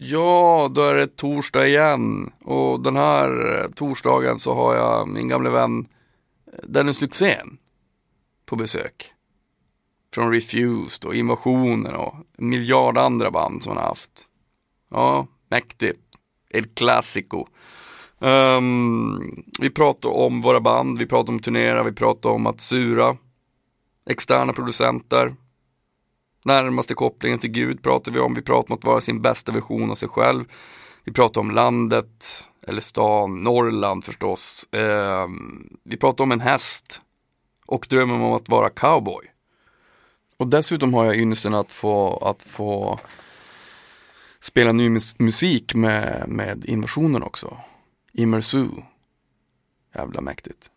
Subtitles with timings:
[0.00, 2.32] Ja, då är det torsdag igen.
[2.44, 5.88] Och den här torsdagen så har jag min gamle vän
[6.52, 7.58] eh, Dennis Lyxzén
[8.46, 9.12] på besök.
[10.14, 14.26] Från Refused och Invasionen och en miljard andra band som han har haft.
[14.90, 16.00] Ja, mäktigt.
[16.50, 17.46] El Clasico.
[18.18, 23.16] Um, vi pratar om våra band, vi pratar om turnera, vi pratar om att sura.
[24.10, 25.34] Externa producenter.
[26.48, 28.34] Närmaste kopplingen till Gud pratar vi om.
[28.34, 30.44] Vi pratar om att vara sin bästa version av sig själv.
[31.04, 34.68] Vi pratar om landet, eller stan, Norrland förstås.
[34.72, 35.26] Eh,
[35.84, 37.00] vi pratar om en häst
[37.66, 39.24] och drömmen om att vara cowboy.
[40.36, 43.00] Och dessutom har jag ynnesten att få, att få
[44.40, 47.56] spela ny mus musik med, med invasionen också.
[48.12, 48.68] Immersu.
[49.94, 50.70] Jävla mäktigt.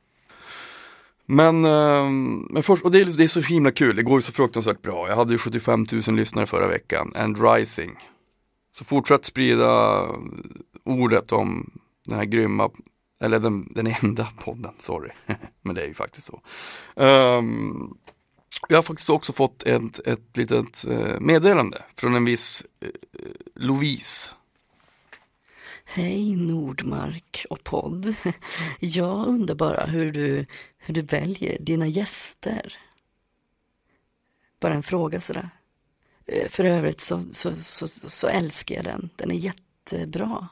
[1.34, 4.18] Men, ehm, men först, och det är, liksom- det är så himla kul, det går
[4.18, 5.10] ju så fruktansvärt bra.
[5.10, 7.96] Jag hade ju 75 000 lyssnare förra veckan, and rising.
[8.72, 10.10] Så fortsätt sprida eh,
[10.84, 11.72] ordet om
[12.08, 12.70] den här grymma,
[13.22, 15.10] eller den, den enda podden, sorry.
[15.62, 16.42] men det är ju faktiskt så.
[16.96, 17.98] Um,
[18.70, 22.90] jag har faktiskt också fått ett, ett litet eh, meddelande från en viss eh,
[23.56, 24.32] Louise.
[25.86, 28.16] Hej Nordmark och podd.
[28.80, 30.46] Jag undrar bara hur du,
[30.82, 32.78] hur du väljer dina gäster.
[34.60, 35.50] Bara en fråga sådär.
[36.26, 39.10] Eh, för övrigt så, så, så, så älskar jag den.
[39.16, 40.48] Den är jättebra.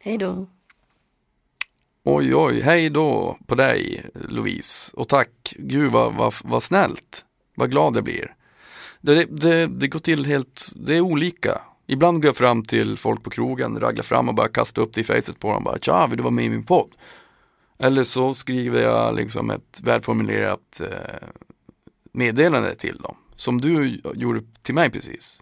[0.00, 0.46] Hej då.
[2.04, 4.92] Oj, oj, hej då på dig Louise.
[4.96, 7.24] Och tack, gud vad, vad, vad snällt.
[7.54, 8.34] Vad glad jag blir.
[9.00, 11.60] Det, det, det går till helt, det är olika.
[11.86, 15.00] Ibland går jag fram till folk på krogen, raglar fram och bara kastar upp det
[15.00, 15.64] i facet på dem.
[15.64, 16.94] Bara, Tja, vill du vara med i min podd?
[17.78, 21.28] Eller så skriver jag liksom ett välformulerat eh,
[22.12, 23.16] meddelande till dem.
[23.34, 25.40] Som du gjorde till mig precis.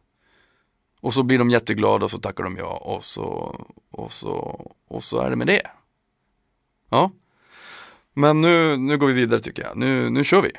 [1.01, 3.57] Och så blir de jätteglada och så tackar de ja och så,
[3.91, 5.67] och så, och så är det med det.
[6.91, 7.11] Ja.
[8.15, 9.77] Men nu, nu går vi vidare tycker jag.
[9.77, 10.53] Nu, nu kör vi.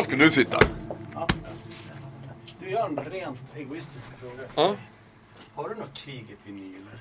[0.00, 0.58] Här ska du sitta.
[2.58, 4.42] Du gör en rent egoistisk fråga.
[4.54, 4.74] Ja.
[5.54, 6.98] Har du något kriget vinyler?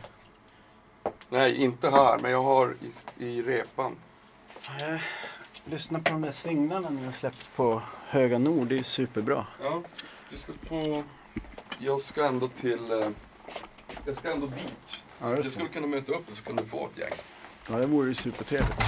[1.30, 2.76] Nej, inte här, men jag har
[3.20, 3.96] i, i repan.
[4.80, 5.00] Jag
[5.66, 8.68] lyssnar på de där singlarna ni har släppt på Höga Nord.
[8.68, 9.46] Det är superbra.
[9.64, 9.82] Ja,
[10.30, 11.04] du ska få...
[11.80, 12.92] Jag ska ändå till...
[12.92, 13.08] eh,
[14.06, 15.04] Jag ska ändå dit.
[15.20, 15.50] Ja, Så det.
[15.50, 17.14] skulle kunna möta upp dig så kan du få ett gäng.
[17.70, 18.84] Ja, det vore ju supertrevligt.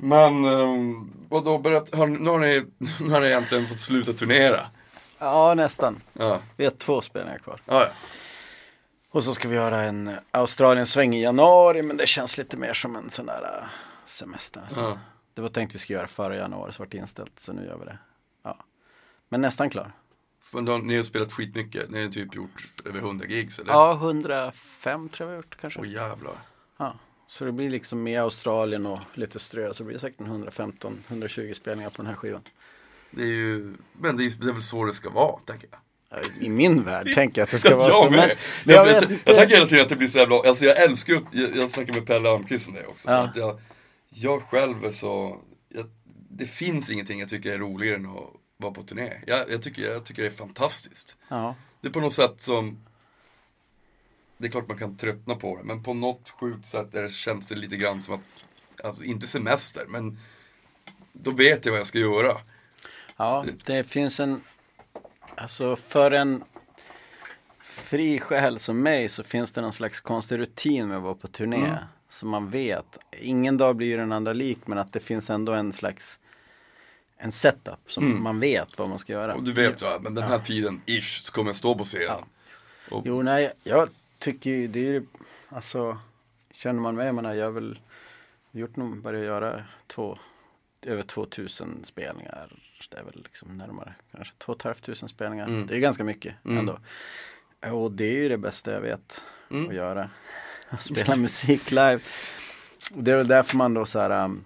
[0.00, 2.64] Men um, vadå, berätta, har, nu, har ni,
[3.00, 4.66] nu har ni egentligen fått sluta turnera.
[5.18, 6.00] Ja, nästan.
[6.12, 7.60] Ja, Vi har två spelningar kvar.
[7.64, 7.88] ja, ja.
[9.10, 12.96] Och så ska vi göra en Australien-sväng i januari, men det känns lite mer som
[12.96, 13.68] en sån där äh,
[14.04, 14.98] semester nästan.
[15.34, 17.78] Det var tänkt vi skulle göra före januari, så vart det inställt, så nu gör
[17.78, 17.98] vi det.
[18.44, 18.58] Ja.
[19.28, 19.92] Men nästan klar.
[20.50, 23.72] Men då, ni har spelat skitmycket, ni har typ gjort över 100 gigs eller?
[23.72, 25.80] Ja, 105 tror jag vi har gjort kanske.
[25.80, 26.36] Åh jävlar.
[27.30, 31.52] Så det blir liksom med Australien och lite strö, så blir det säkert en 115-120
[31.52, 32.42] spelningar på den här skivan.
[33.10, 35.80] Det är ju, men det är, det är väl så det ska vara, tänker jag.
[36.10, 38.10] Ja, I min värld tänker jag att det ska vara jag så.
[38.10, 38.36] med.
[38.64, 40.82] Men, jag, jag jag, jag, tänker hela tiden att det blir så jävla, alltså jag
[40.82, 43.10] älskar ju, jag, jag snackar med Pelle Almqvist om det också.
[43.10, 43.16] Ja.
[43.16, 43.60] Att jag,
[44.08, 45.40] jag själv är så,
[46.30, 48.24] det finns ingenting jag tycker är roligare än att
[48.56, 49.12] vara på turné.
[49.26, 51.16] Jag, jag, tycker, jag tycker det är fantastiskt.
[51.28, 51.54] Ja.
[51.80, 52.84] Det är på något sätt som,
[54.38, 57.46] det är klart man kan tröttna på det, men på något sjukt sätt det känns
[57.46, 58.20] det lite grann som att,
[58.84, 60.18] alltså inte semester, men
[61.12, 62.36] då vet jag vad jag ska göra.
[63.16, 64.40] ja, det finns en,
[65.34, 66.44] alltså för en
[67.60, 71.26] fri själ som mig så finns det någon slags konstig rutin med att vara på
[71.26, 71.56] turné.
[71.56, 71.78] Mm.
[72.10, 75.52] Som man vet, ingen dag blir ju den andra lik men att det finns ändå
[75.52, 76.18] en slags
[77.18, 79.24] en setup som man vet vad man ska göra.
[79.24, 79.36] Mm.
[79.36, 82.24] Och du vet va, men den här tiden, ish, så kommer jag stå på scenen.
[82.90, 83.88] Och, Jo, nej, jag
[84.18, 85.06] tycker ju det är ju,
[85.48, 85.98] alltså,
[86.50, 87.78] känner man mig, jag menar, jag har väl
[88.52, 90.18] gjort nog, börjat göra två,
[90.86, 92.52] över 2000 spelningar.
[92.90, 95.46] Det är väl liksom närmare, kanske 2 500 spelningar.
[95.46, 95.66] Mm.
[95.66, 96.78] Det är ganska mycket ändå.
[97.72, 99.68] Och det är ju det bästa jag vet Mm.
[99.68, 100.10] att göra.
[100.68, 102.00] Att spela musik live.
[102.94, 104.44] Det är väl därför man då så här, um,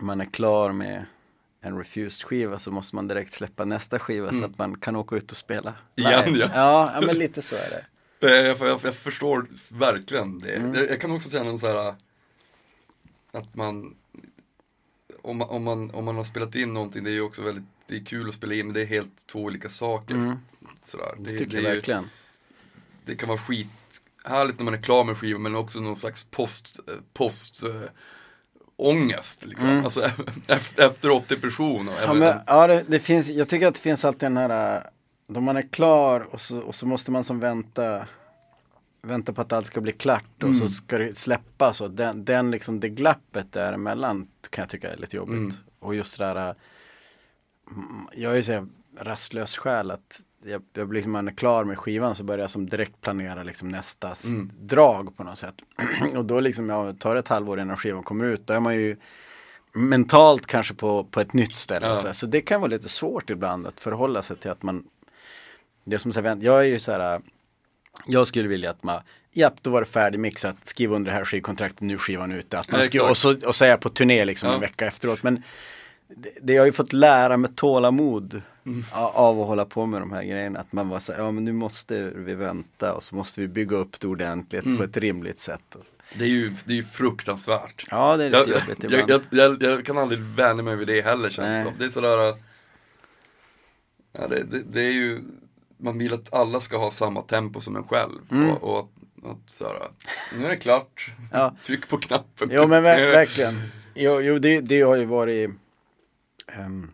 [0.00, 1.04] man är klar med
[1.60, 5.16] en refused skiva så måste man direkt släppa nästa skiva så att man kan åka
[5.16, 6.14] ut och spela live.
[6.14, 6.34] Mm.
[6.34, 6.90] Igen, ja.
[6.94, 7.84] Ja, men lite så är det.
[8.20, 10.52] Eh, Jag, jag, jag förstår verkligen det.
[10.56, 10.74] Mm.
[10.74, 11.94] Jag, jag kan också känna så här
[13.32, 13.96] att man
[15.22, 17.64] om, man om man om man har spelat in någonting, det är ju också väldigt
[17.86, 20.14] det är kul att spela in, men det är helt två olika saker.
[20.14, 20.36] Mm.
[20.84, 21.14] Sådär.
[21.18, 22.10] Det Det, tycker det jag är ju, verkligen.
[23.04, 26.78] det kan vara skithärligt när man är klar med skivan men också någon slags post,
[26.88, 27.82] eh, post eh,
[28.76, 29.68] ångest liksom.
[29.68, 29.84] Mm.
[29.84, 30.02] Alltså
[30.48, 32.02] efter, efter 80 personer.
[32.02, 34.82] Ja, men, ja det, det finns, jag tycker att det finns alltid den här, äh,
[35.28, 38.06] då man är klar och så, och så måste man som vänta
[39.02, 42.50] Vänta på att allt ska bli klart och så ska det släppas och den, den
[42.50, 45.36] liksom, det glappet däremellan kan jag tycka är lite jobbigt.
[45.36, 45.52] Mm.
[45.78, 46.54] Och just det där,
[47.70, 48.66] mm, jag är ju så här
[49.00, 52.50] rastlös själ att jag, jag blir liksom, man är klar med skivan så börjar jag
[52.50, 54.50] som direkt planera liksom nästa Mm.
[54.60, 55.54] drag på något sätt.
[56.16, 58.96] och då liksom, ja, tar ett halvår innan skivan kommer ut, då är man ju
[59.72, 61.86] mentalt kanske på, på ett nytt ställe.
[61.86, 61.94] Ja.
[61.94, 64.84] Så, så det kan vara lite svårt ibland att förhålla sig till att man
[65.90, 67.20] Det som så här, jag är ju så här
[68.06, 69.00] Jag skulle vilja att man
[69.32, 72.58] Japp, då var det färdigmixat, skriv under det här skivkontraktet, nu skivan ute.
[72.58, 74.54] Att man skriver, och, så, och så jag på turné liksom Ja.
[74.54, 75.22] en vecka efteråt.
[75.22, 75.42] Men
[76.16, 78.84] det, det jag har ju fått lära med tålamod Mm.
[78.92, 80.58] av att hålla på med de här grejerna.
[80.60, 83.76] Att man bara säger, ja men nu måste vi vänta och så måste vi bygga
[83.76, 84.76] upp det ordentligt Mm.
[84.78, 85.76] på ett rimligt sätt.
[86.14, 87.84] Det är ju, det är ju fruktansvärt.
[87.90, 89.10] Ja, det är lite Jag, jobbigt ibland.
[89.10, 91.78] jag, jag, jag kan aldrig vänja mig vid det heller känns det som.
[91.78, 92.34] Det är sådär,
[94.12, 95.22] ja, det, det, det är ju,
[95.78, 98.18] man vill att alla ska ha samma tempo som en själv.
[98.30, 98.50] Mm.
[98.50, 99.88] Och, och att, att sådär,
[100.38, 101.56] nu är det klart, Ja.
[101.62, 102.48] tryck på knappen.
[102.52, 103.54] Jo men ver- verkligen.
[103.94, 105.50] Jo, jo det, det har ju varit
[106.52, 106.90] ehm,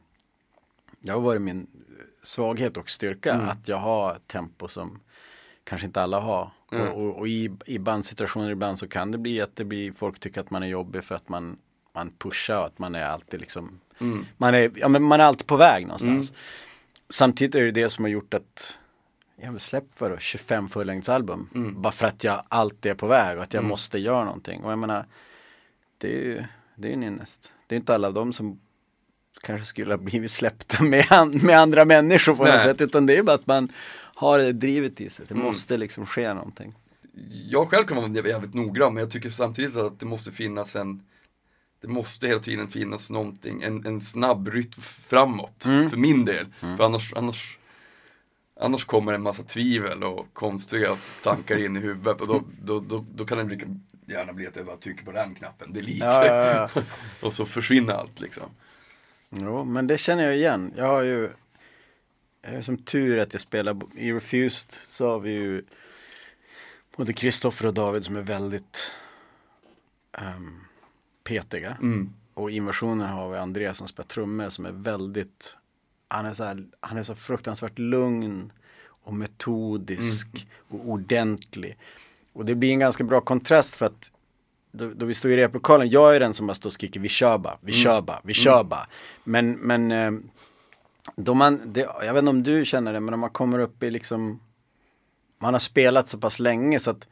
[1.00, 1.66] Det har varit min
[2.22, 3.48] svaghet och styrka Mm.
[3.48, 5.00] att jag har tempo som
[5.64, 6.50] kanske inte alla har.
[6.72, 6.88] Mm.
[6.88, 10.20] Och, och, och i, i bandsituationer ibland så kan det bli att det blir, folk
[10.20, 11.56] tycker att man är jobbig för att man,
[11.94, 14.26] man pushar och att man är alltid liksom Mm.
[14.36, 16.32] man, är, ja, men man är alltid på väg någonstans.
[17.14, 18.78] Samtidigt är det det som har gjort att
[19.40, 21.48] jag har släppt vadå, 25 fullängdsalbum.
[21.54, 21.82] Mm.
[21.82, 24.64] Bara för att jag alltid är på väg och att jag måste göra någonting.
[24.64, 25.06] Och jag menar,
[25.98, 26.44] det är ju
[26.76, 27.52] det är en ynnest.
[27.66, 28.60] Det är inte alla av dem som
[29.42, 32.62] kanske skulle ha blivit släppta med, an, med andra människor på något Nej.
[32.62, 32.80] sätt.
[32.80, 33.72] Utan det är bara att man
[34.14, 35.26] har det drivet i sig.
[35.28, 35.46] Det Mm.
[35.46, 36.74] måste liksom ske någonting.
[37.50, 41.02] Jag själv kan vara jävligt noggrann men jag tycker samtidigt att det måste finnas en
[41.84, 45.90] Det måste hela tiden finnas någonting, en, en snabb rytm framåt Mm.
[45.90, 46.46] för min del.
[46.60, 47.58] För annars, annars
[48.60, 53.04] Annars kommer en massa tvivel och konstiga tankar in i huvudet och då, då, då,
[53.14, 53.66] då kan det lika
[54.06, 56.04] gärna bli att jag bara trycker på den knappen, delete.
[56.06, 56.82] Ja, ja, ja.
[57.26, 58.50] och så försvinner allt liksom.
[59.30, 60.72] Jo, men det känner jag igen.
[60.76, 61.30] Jag har ju
[62.42, 65.64] jag har som tur att jag spelar i Refused så har vi ju
[66.96, 68.90] både Kristoffer och David som är väldigt
[70.36, 70.60] um,
[71.24, 71.76] petiga.
[71.82, 72.12] Mm.
[72.34, 75.56] Och i inversionen har vi Andreas som spelar trummor som är väldigt
[76.08, 78.52] han är, så här, han är så fruktansvärt lugn
[78.86, 81.78] och metodisk och ordentlig.
[82.32, 84.10] Och det blir en ganska bra kontrast för att
[84.72, 87.08] då, då vi står i replokalen, jag är den som bara står och skriker vi
[87.08, 88.86] kör bara, vi kör bara, vi kör bara.
[89.24, 90.12] Men, men eh,
[91.16, 93.82] då man, det, jag vet inte om du känner det, men om man kommer upp
[93.82, 94.40] i liksom
[95.38, 97.08] Man har spelat så pass länge så att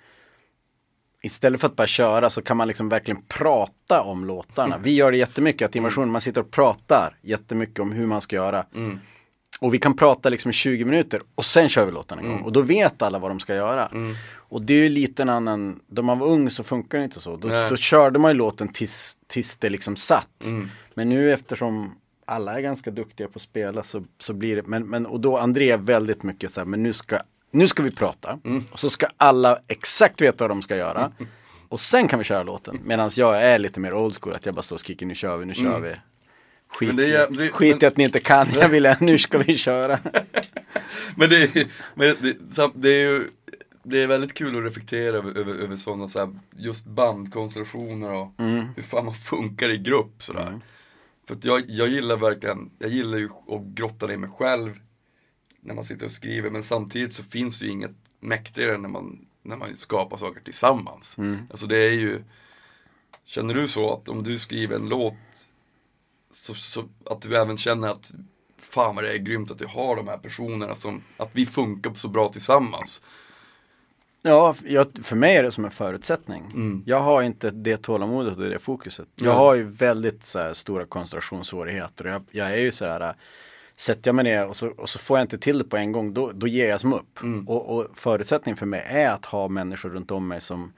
[1.23, 4.79] Istället för att bara köra så kan man liksom verkligen prata om låtarna.
[4.79, 8.37] Vi gör det jättemycket, att inversion, man sitter och pratar jättemycket om hur man ska
[8.37, 8.65] göra.
[8.75, 8.99] Mm.
[9.61, 12.43] Och vi kan prata liksom i 20 minuter och sen kör vi låten en gång.
[12.43, 13.87] Och då vet alla vad de ska göra.
[13.87, 14.15] Mm.
[14.35, 17.21] Och det är ju lite en annan, då man var ung så funkar det inte
[17.21, 17.37] så.
[17.37, 20.45] Då, då körde man ju låten tills, tills det liksom satt.
[20.45, 20.69] Mm.
[20.95, 21.95] Men nu eftersom
[22.27, 25.39] alla är ganska duktiga på att spela så, så blir det, men, men och då
[25.39, 27.19] André är väldigt mycket så här, men nu ska,
[27.53, 28.39] nu ska vi prata.
[28.45, 28.65] Mm.
[28.73, 31.13] Och så ska alla exakt veta vad de ska göra.
[31.69, 32.79] Och sen kan vi köra låten.
[32.85, 35.37] Medan jag är lite mer old school, att jag bara står och skriker nu kör
[35.37, 35.95] vi, nu kör vi.
[36.69, 36.97] Skit, Mm.
[36.97, 39.57] Det är- det- skit i men- att ni inte kan, jag vill, nu ska vi
[39.59, 39.99] köra.
[41.17, 42.37] Men det är, men det,
[42.75, 43.29] det är ju
[43.85, 48.33] det är väldigt kul att reflektera över, över, över sådana så här, just bandkonstellationer och
[48.39, 48.65] Mm.
[48.77, 50.61] hur fan man funkar i grupp sådär.
[51.27, 54.71] För att jag, jag gillar verkligen, jag gillar ju att grotta ner mig själv
[55.63, 59.27] när man sitter och skriver men samtidigt så finns det ju inget mäktigare när man,
[59.43, 61.17] när man skapar saker tillsammans.
[61.51, 62.23] Alltså det är ju,
[63.25, 65.15] känner du så att om du skriver en låt
[66.31, 68.13] så, så att du även känner att
[68.59, 71.95] fan vad det är grymt att jag har de här personerna som, att vi funkar
[71.95, 73.03] så bra tillsammans.
[74.23, 76.45] Ja, jag, för mig är det som en förutsättning.
[76.55, 76.83] Mm.
[76.87, 79.09] Jag har inte det tålamodet och det fokuset.
[79.15, 79.35] Jag Nej.
[79.35, 82.07] har ju väldigt här, stora koncentrationssvårigheter.
[82.07, 83.15] Och jag, jag är ju så här,
[83.77, 85.93] sätter jag mig ner och så, och så får jag inte till det på en
[85.93, 87.23] gång, då, då ger jag som upp.
[87.23, 87.49] Mm.
[87.49, 90.73] Och, och förutsättningen för mig är att ha människor runt om mig som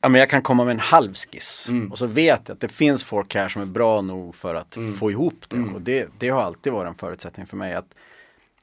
[0.00, 1.92] Ja men jag kan komma med en halv skiss Mm.
[1.92, 4.78] och så vet jag att det finns folk här som är bra nog för att
[4.98, 5.56] få ihop det.
[5.56, 5.74] Mm.
[5.74, 7.94] Och det, det har alltid varit en förutsättning för mig att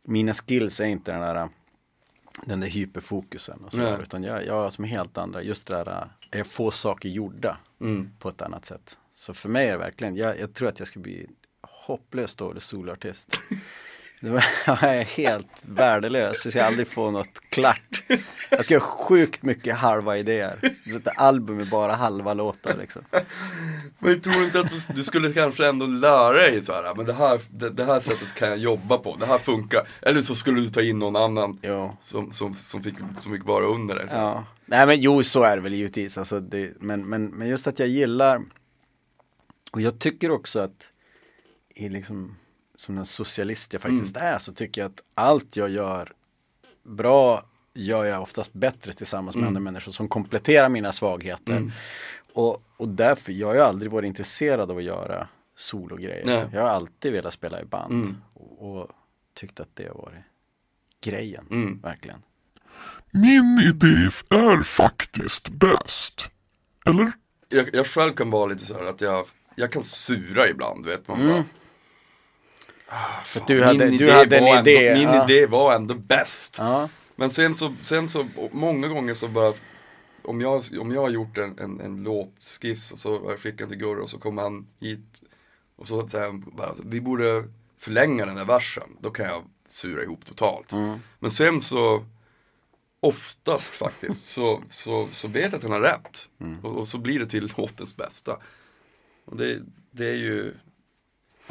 [0.03, 1.49] mina skills är inte den där
[2.45, 3.95] den där hyperfokusen och så Nej.
[4.03, 8.09] utan jag, jag har som helt andra, just det där, jag får saker gjorda Mm.
[8.19, 8.97] på ett annat sätt.
[9.15, 11.27] Så för mig är det verkligen, jag, jag tror att jag ska bli
[11.81, 12.63] hopplöst dålig
[14.29, 18.03] var, jag är helt värdelös, jag ska aldrig få något klart.
[18.49, 20.59] Jag ska ha sjukt mycket halva idéer.
[20.95, 23.01] Ett album med bara halva låtar liksom.
[23.99, 27.05] Men tror du inte att du, du skulle kanske ändå lära dig så här, men
[27.05, 29.87] det här, det, det här sättet kan jag jobba på, det här funkar.
[30.01, 31.97] Eller så skulle du ta in någon annan Jo.
[32.01, 34.07] som, som, som, fick, som fick vara under dig.
[34.07, 34.15] Så.
[34.15, 34.45] Ja.
[34.65, 36.17] Nej men jo, så är det väl givetvis.
[36.17, 38.41] Alltså, det, men, men, men just att jag gillar
[39.71, 40.90] och jag tycker också att
[41.81, 42.35] i liksom
[42.75, 46.13] som den socialist jag faktiskt är så tycker jag att allt jag gör
[46.83, 51.71] bra gör jag oftast bättre tillsammans med andra människor som kompletterar mina svagheter.
[52.33, 56.25] Och, och därför, jag har ju aldrig varit intresserad av att göra sologrejer.
[56.25, 56.45] Nej.
[56.53, 58.17] Jag har alltid velat spela i band Mm.
[58.33, 58.89] och, och
[59.33, 60.23] tyckt att det har varit
[61.01, 61.79] grejen, Mm.
[61.81, 62.21] verkligen.
[63.11, 63.87] Min idé
[64.29, 66.31] är faktiskt bäst.
[66.85, 67.11] Eller?
[67.49, 71.07] Jag, jag själv kan vara lite så här att jag, jag kan sura ibland, vet
[71.07, 71.43] man bara.
[72.93, 75.23] Ah, För du hade- min du idé hade en idé, Ändå, min ja.
[75.29, 76.55] idé var ändå bäst.
[76.59, 79.53] Ja, Men sen så, sen så, många gånger så bara
[80.23, 83.69] om jag, om jag har gjort en, en, en låtskiss och så har jag skickat
[83.69, 85.23] till Gurra och så kommer han hit
[85.75, 87.43] och så säger han bara, alltså, vi borde
[87.79, 88.89] förlänga den här versen.
[88.99, 90.71] Då kan jag sura ihop totalt.
[91.19, 92.05] Men sen så,
[92.99, 96.29] oftast faktiskt, så, så, så vet jag att han har rätt.
[96.63, 98.37] Och, och så blir det till låtens bästa.
[99.25, 99.59] Och det,
[99.91, 100.53] det är ju,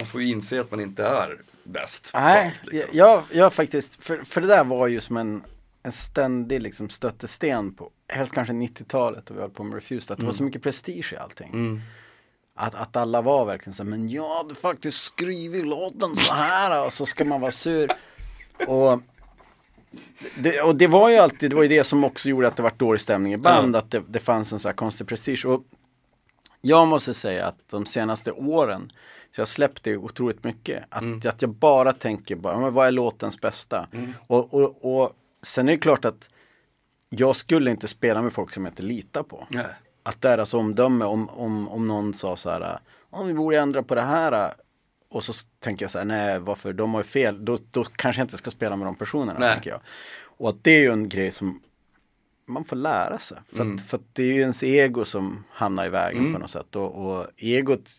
[0.00, 2.10] man får ju inse att man inte är bäst.
[2.14, 2.98] Nej, allt, liksom.
[2.98, 5.42] jag, jag faktiskt, för, för det där var ju som en,
[5.82, 10.18] en ständig liksom stötesten på, helst kanske 90-talet och vi höll på med Refused, att
[10.20, 11.52] det var så mycket prestige i allting.
[11.52, 11.80] Mm.
[12.54, 16.92] Att, att alla var verkligen så, men jag hade faktiskt skrivit låten så här och
[16.92, 17.90] så ska man vara sur.
[18.66, 19.00] Och
[20.34, 22.62] det, och det var ju alltid, det var ju det som också gjorde att det
[22.62, 25.46] var dålig stämning i band, att det, det fanns en så här konstig prestige.
[25.46, 25.64] Och
[26.60, 28.92] jag måste säga att de senaste åren,
[29.30, 30.84] så jag släppte otroligt mycket.
[30.88, 33.86] Att, att jag bara tänker, bara, men vad är låtens bästa?
[34.26, 36.28] Och, och, och sen är det klart att
[37.08, 39.46] jag skulle inte spela med folk som jag inte litar på.
[39.50, 39.66] Nej.
[40.02, 43.94] Att deras omdöme om, om, om någon sa så här, om vi borde ändra på
[43.94, 44.52] det här.
[45.08, 48.20] Och så tänker jag så här, nej varför, de har ju fel, då, då kanske
[48.20, 49.38] jag inte ska spela med de personerna.
[49.38, 49.52] Nej.
[49.52, 49.80] Tänker jag.
[50.22, 51.60] Och att det är ju en grej som
[52.46, 53.38] man får lära sig.
[53.52, 53.74] För, Mm.
[53.76, 56.76] att, för att det är ju ens ego som hamnar i vägen på något sätt.
[56.76, 57.90] Och, och egot,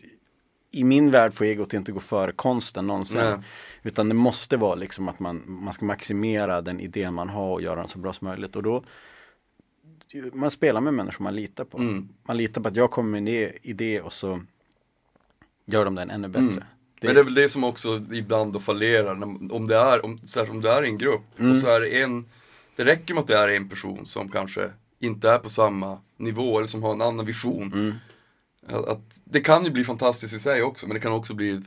[0.72, 3.18] i min värld får egot inte gå före konsten någonsin.
[3.20, 3.38] Nej.
[3.82, 7.62] Utan det måste vara liksom att man, man ska maximera den idén man har och
[7.62, 8.56] göra den så bra som möjligt.
[8.56, 8.84] Och då
[10.32, 11.78] man spelar med människor man litar på.
[11.78, 12.08] Mm.
[12.24, 14.40] Man litar på att jag kommer med en idé- och så
[15.66, 16.46] gör de den ännu bättre.
[16.46, 16.64] Mm.
[17.00, 20.04] Det, Men det är väl det som också ibland då fallerar, när- om det är,
[20.04, 22.24] om, särskilt om det är en grupp och så är det en,
[22.76, 26.58] det räcker med att det är en person som kanske inte är på samma nivå
[26.58, 27.94] eller som har en annan vision.
[28.66, 31.60] Att, att, det kan ju bli fantastiskt i sig också, men det kan också bli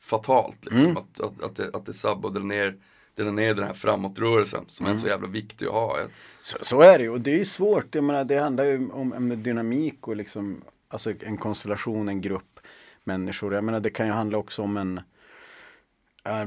[0.00, 0.64] fatalt.
[0.64, 0.96] Liksom.
[0.96, 2.76] Att, att, att, det, att det sabbar och drar ner,
[3.14, 5.98] drar ner den här framåtrörelsen som är så jävla viktig att ha.
[6.42, 7.94] så, så är det ju och det är ju svårt.
[7.94, 12.60] Jag menar, det handlar ju om, om dynamik och liksom alltså en konstellation, en grupp
[13.04, 13.54] människor.
[13.54, 15.00] Jag menar det kan ju handla också om en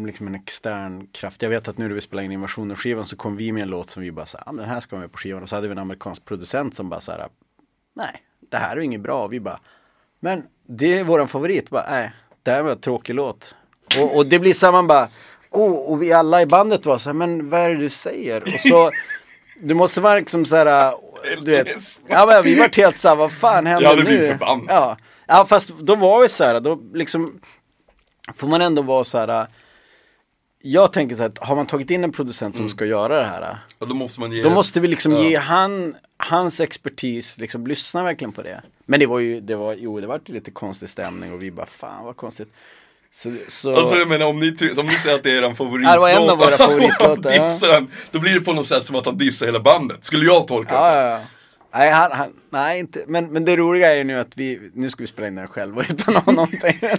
[0.06, 1.42] liksom en extern kraft.
[1.42, 3.90] Jag vet att nu när vi spelade in invasionen-skivan så kom vi med en låt
[3.90, 5.44] som vi bara sa, ah, den här ska med på skivan.
[5.44, 7.28] Och så hade vi en amerikansk producent som bara så här,
[7.94, 9.28] nej, det här är inget bra.
[9.28, 9.60] Vi bara,
[10.20, 11.70] men det är våran favorit.
[11.70, 12.12] Bara, nej,
[12.44, 13.56] det här var en tråkig låt.
[14.00, 15.10] Och, och det blir så här, man bara,
[15.52, 18.42] oh, och vi alla i bandet var så här, men vad är det du säger?
[18.42, 18.92] Och så,
[19.62, 20.94] du måste vara liksom så här,
[21.42, 21.68] du vet,
[22.08, 24.10] ja men vi vart helt så här, vad fan händer Jag hade nu?
[24.10, 24.66] blivit förbannad.
[24.70, 24.98] Ja.
[25.28, 27.40] ja, fast då var vi så här, då liksom
[28.36, 29.48] får man ändå vara så här.
[30.68, 33.26] Jag tänker så här, att har man tagit in en producent som ska göra det
[33.26, 33.58] här.
[33.80, 34.44] Och då måste man ge...
[34.44, 35.24] Då måste vi liksom Ja.
[35.24, 38.62] ge han, hans expertis, liksom lyssna verkligen på det.
[38.86, 41.66] Men det var ju, det var, jo det var lite konstig stämning och vi bara,
[41.66, 42.54] fan vad konstigt.
[43.12, 45.90] Så, så Alltså jag menar om ni, om ni säger att det är er favoritlåt.
[45.90, 48.88] Ja, det var en av våra favoritlåtar, dissar den, då blir det på något sätt
[48.88, 50.06] som att han dissar hela bandet.
[50.06, 50.96] Skulle jag tolka det ja, så.
[50.96, 51.20] ja, ja.
[51.74, 54.90] Nej, han, han, nej inte, men, men det roliga är ju nu att vi, nu
[54.90, 56.80] ska vi spela in den själva utan att ha någonting.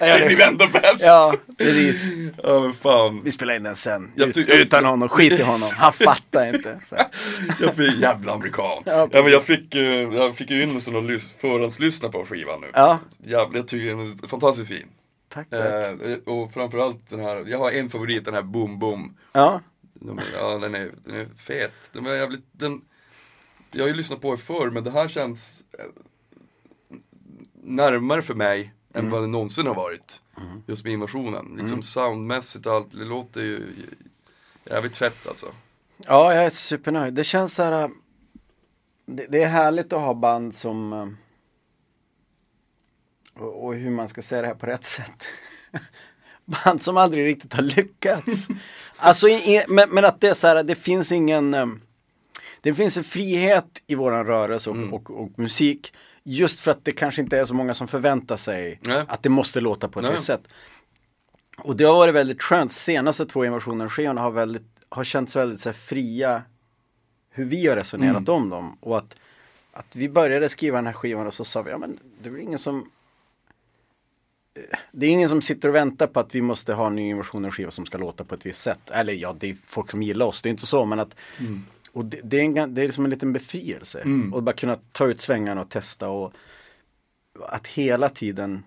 [0.00, 1.00] Det blir ändå bäst.
[1.00, 2.12] Ja, precis.
[2.42, 3.20] Ja men fan.
[3.24, 4.12] Vi spelar in den sen.
[4.16, 5.68] Ut, utan honom, skit i honom.
[5.72, 6.80] Han fattar inte.
[7.60, 8.82] Jag fick, jävla amerikan.
[8.86, 12.60] Ja, Ja, men jag fick, eh, jag fick ju ynnesten att lys- förhandslyssna på skivan
[12.60, 12.70] nu.
[12.74, 12.98] Ja.
[13.18, 14.86] Jävla, jag tycker den är fantastiskt fin.
[15.28, 15.60] Tack, tack.
[15.60, 19.16] Eh, och framförallt den här, jag har en favorit, den här Boom Boom.
[19.32, 19.60] Ja,
[19.94, 21.72] De, ja, den är, den är fet.
[21.92, 22.80] Den är jävligt, den,
[23.72, 25.84] jag har ju lyssnat på er förr, men det här känns eh,
[27.62, 30.22] närmare för mig än vad det någonsin har varit.
[30.66, 31.56] Just med invasionen.
[31.58, 33.72] Liksom soundmässigt och allt, det låter ju
[34.64, 35.46] jävligt fett alltså.
[35.96, 37.14] ja, jag är supernöjd.
[37.14, 37.82] Det känns så här.
[37.82, 37.88] äh,
[39.06, 41.08] Det, det är härligt att ha band som äh,
[43.42, 45.24] och, och hur man ska säga det här på rätt sätt.
[46.44, 48.48] band som aldrig riktigt har lyckats.
[48.96, 51.82] alltså, i, men, men att det är så här, det finns ingen um,
[52.60, 54.94] Det finns en frihet i våran rörelse och, Mm.
[54.94, 55.92] och, och, musik.
[56.32, 59.04] Just för att det kanske inte är så många som förväntar sig Nej.
[59.08, 60.12] att det måste låta på ett Nej.
[60.12, 60.48] visst sätt.
[61.58, 62.72] Och det har varit väldigt skönt.
[62.72, 66.42] Senaste två invasionen-skivorna har, väldigt, har känts väldigt så här, fria
[67.30, 68.34] hur vi har resonerat Mm.
[68.34, 68.78] om dem.
[68.80, 69.16] Och att,
[69.72, 72.38] att vi började skriva den här skivan och så sa vi, ja men det är
[72.38, 72.90] ingen som
[74.54, 77.08] eh, det är ingen som sitter och väntar på att vi måste ha en ny
[77.08, 78.90] invasionen-skiva som ska låta på ett visst sätt.
[78.90, 81.14] Eller ja, det är folk som gillar oss, det är inte så, men att
[81.92, 84.04] och det, det, är en, det är liksom en liten befrielse.
[84.32, 86.32] Och bara kunna ta ut svängarna och testa och
[87.48, 88.62] att hela tiden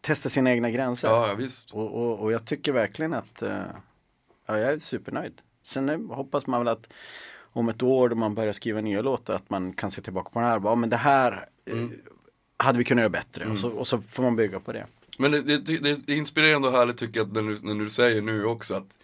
[0.00, 1.08] testa sina egna gränser.
[1.08, 1.72] Ja, visst.
[1.72, 3.62] Och, och, och jag tycker verkligen att eh,
[4.46, 5.40] ja, jag är supernöjd.
[5.62, 6.88] Sen hoppas man väl att
[7.38, 10.38] om ett år då man börjar skriva nya låtar att man kan se tillbaka på
[10.38, 11.32] den här och bara, men det här
[11.64, 11.86] eh,
[12.56, 14.86] hade vi kunnat göra bättre och, så, och så får man bygga på det.
[15.18, 18.22] Men det, det, det är inspirerande och härligt tycker jag när du, när du säger
[18.22, 18.95] nu också att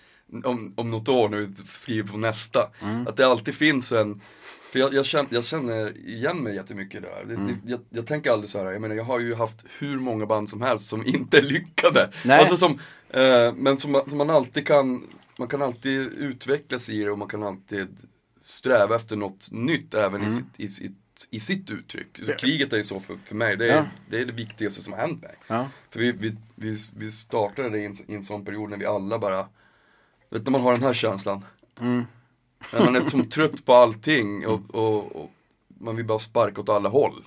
[0.44, 2.70] om, om något år när vi skriver på nästa,
[3.06, 4.20] att det alltid finns en
[4.72, 7.24] för jag, jag, känner, jag känner igen mig jättemycket där.
[7.28, 9.96] Det, det, jag, jag tänker aldrig så här, jag menar jag har ju haft hur
[9.98, 12.10] många band som helst som inte är lyckade.
[12.24, 12.38] Nej.
[12.40, 12.78] Alltså som,
[13.10, 15.06] eh, men som, man- som man alltid kan,
[15.38, 17.88] man kan alltid utvecklas i det och man kan alltid
[18.40, 20.92] sträva efter något nytt även i, sitt, i, sitt,
[21.30, 22.20] i sitt uttryck.
[22.26, 23.84] Så kriget är ju så för, för mig, det är, Ja.
[24.10, 25.34] det är det viktigaste som har hänt mig.
[25.46, 25.68] Ja.
[25.90, 28.86] För vi, vi, vi, vi startade det i en, i en sån period när vi
[28.86, 29.46] alla bara,
[30.32, 31.44] vet när man har den här känslan?
[32.72, 35.30] När man är som trött på allting och, och, och
[35.68, 37.24] man vill bara sparka åt alla håll.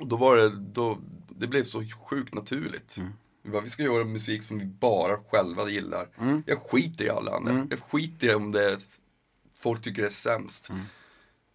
[0.00, 2.98] Och då var det, då, det blev så sjukt naturligt.
[3.42, 6.08] Vi, bara, vi ska göra musik som vi bara själva gillar.
[6.46, 7.66] Jag skiter i alla andra.
[7.70, 8.78] Jag skiter i om det är,
[9.58, 10.70] folk tycker det är sämst.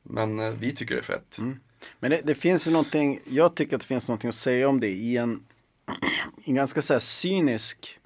[0.04, 1.38] Men eh, vi tycker det är fett.
[2.00, 4.80] Men det, det finns ju någonting, jag tycker att det finns någonting att säga om
[4.80, 5.44] det i en,
[6.46, 8.00] en ganska så här cynisk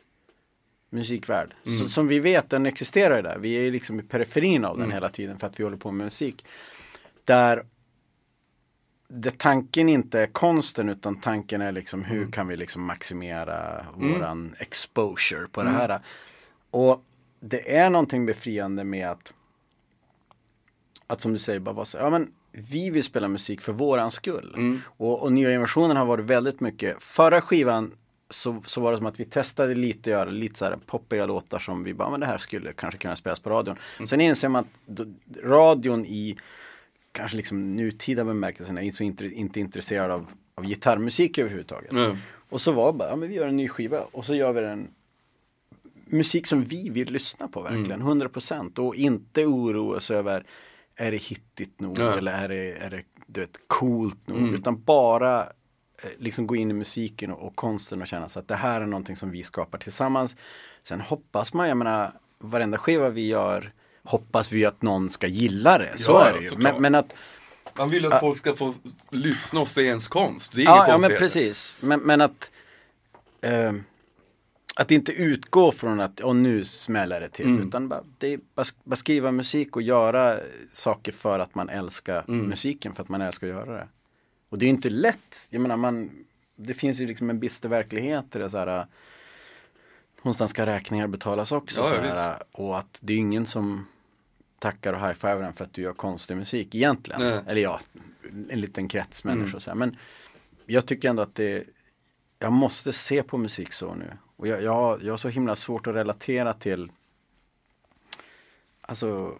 [0.89, 1.53] musikvärld.
[1.63, 3.37] Så, som vi vet, den existerar där.
[3.37, 6.05] Vi är liksom i periferin av den hela tiden för att vi håller på med
[6.05, 6.45] musik.
[7.23, 7.65] Där,
[9.07, 14.55] där tanken inte är konsten utan tanken är liksom hur kan vi liksom maximera våran
[14.59, 15.99] exposure på det här.
[16.71, 17.03] Och
[17.39, 19.33] det är någonting befriande med att
[21.07, 24.11] att som du säger bara vara så, ja men vi vill spela musik för våran
[24.11, 24.55] skull.
[24.85, 27.91] Och, och nya inversionen har varit väldigt mycket, förra skivan
[28.29, 31.59] så, så var det som att vi testade lite, göra lite så här poppiga låtar
[31.59, 33.75] som vi bara, men det här skulle kanske kunna spelas på radion.
[34.05, 34.99] Sen inser man att
[35.43, 36.37] radion i
[37.11, 41.91] kanske liksom nutida bemärkelsen är så inte, inte intresserad av, av gitarrmusik överhuvudtaget.
[41.91, 42.17] Mm.
[42.49, 44.53] Och så var det bara, ja men vi gör en ny skiva och så gör
[44.53, 44.87] vi den
[46.05, 50.45] musik som vi vill lyssna på verkligen, 100% och inte oroa oss över
[50.95, 52.17] är det hittigt nog Ja.
[52.17, 55.49] eller är det, är det du vet, coolt nog utan bara
[56.17, 58.85] liksom gå in i musiken och, och konsten och känna så att det här är
[58.85, 60.35] någonting som vi skapar tillsammans.
[60.83, 63.71] Sen hoppas man, jag menar varenda skiva vi gör
[64.03, 66.49] hoppas vi att någon ska gilla det, så Ja, är det ju.
[66.49, 66.73] såklart.
[66.73, 67.13] Men, men att
[67.77, 68.73] Man vill att folk ska få
[69.11, 70.53] lyssna och se ens konst.
[70.55, 71.77] Det är Ja, ja men precis.
[71.79, 72.51] Men, men att
[73.41, 73.73] eh,
[74.77, 77.45] Att inte utgå från att och nu smäller det till.
[77.45, 77.67] Mm.
[77.67, 80.39] Utan bara, det bara, bara skriva musik och göra
[80.71, 82.45] saker för att man älskar Mm.
[82.45, 82.95] musiken.
[82.95, 83.87] För att man älskar att göra det.
[84.55, 85.47] Och det är inte lätt.
[85.49, 88.31] Jag menar man Det finns ju liksom en bister verklighet.
[88.31, 88.87] där Det är så här,
[90.17, 91.81] någonstans ska räkningar betalas också.
[91.81, 93.87] Ja, så här, och att det är ingen som
[94.59, 97.21] tackar och high-fivar en för att du gör konstig musik egentligen.
[97.21, 97.39] Nej.
[97.47, 97.79] Eller ja,
[98.49, 99.59] en liten krets människor.
[99.59, 99.75] Så här.
[99.75, 99.97] Men
[100.65, 101.63] jag tycker ändå att det
[102.39, 104.17] jag måste se på musik så nu.
[104.35, 106.91] Och jag, jag, jag har så himla svårt att relatera till
[108.81, 109.39] Alltså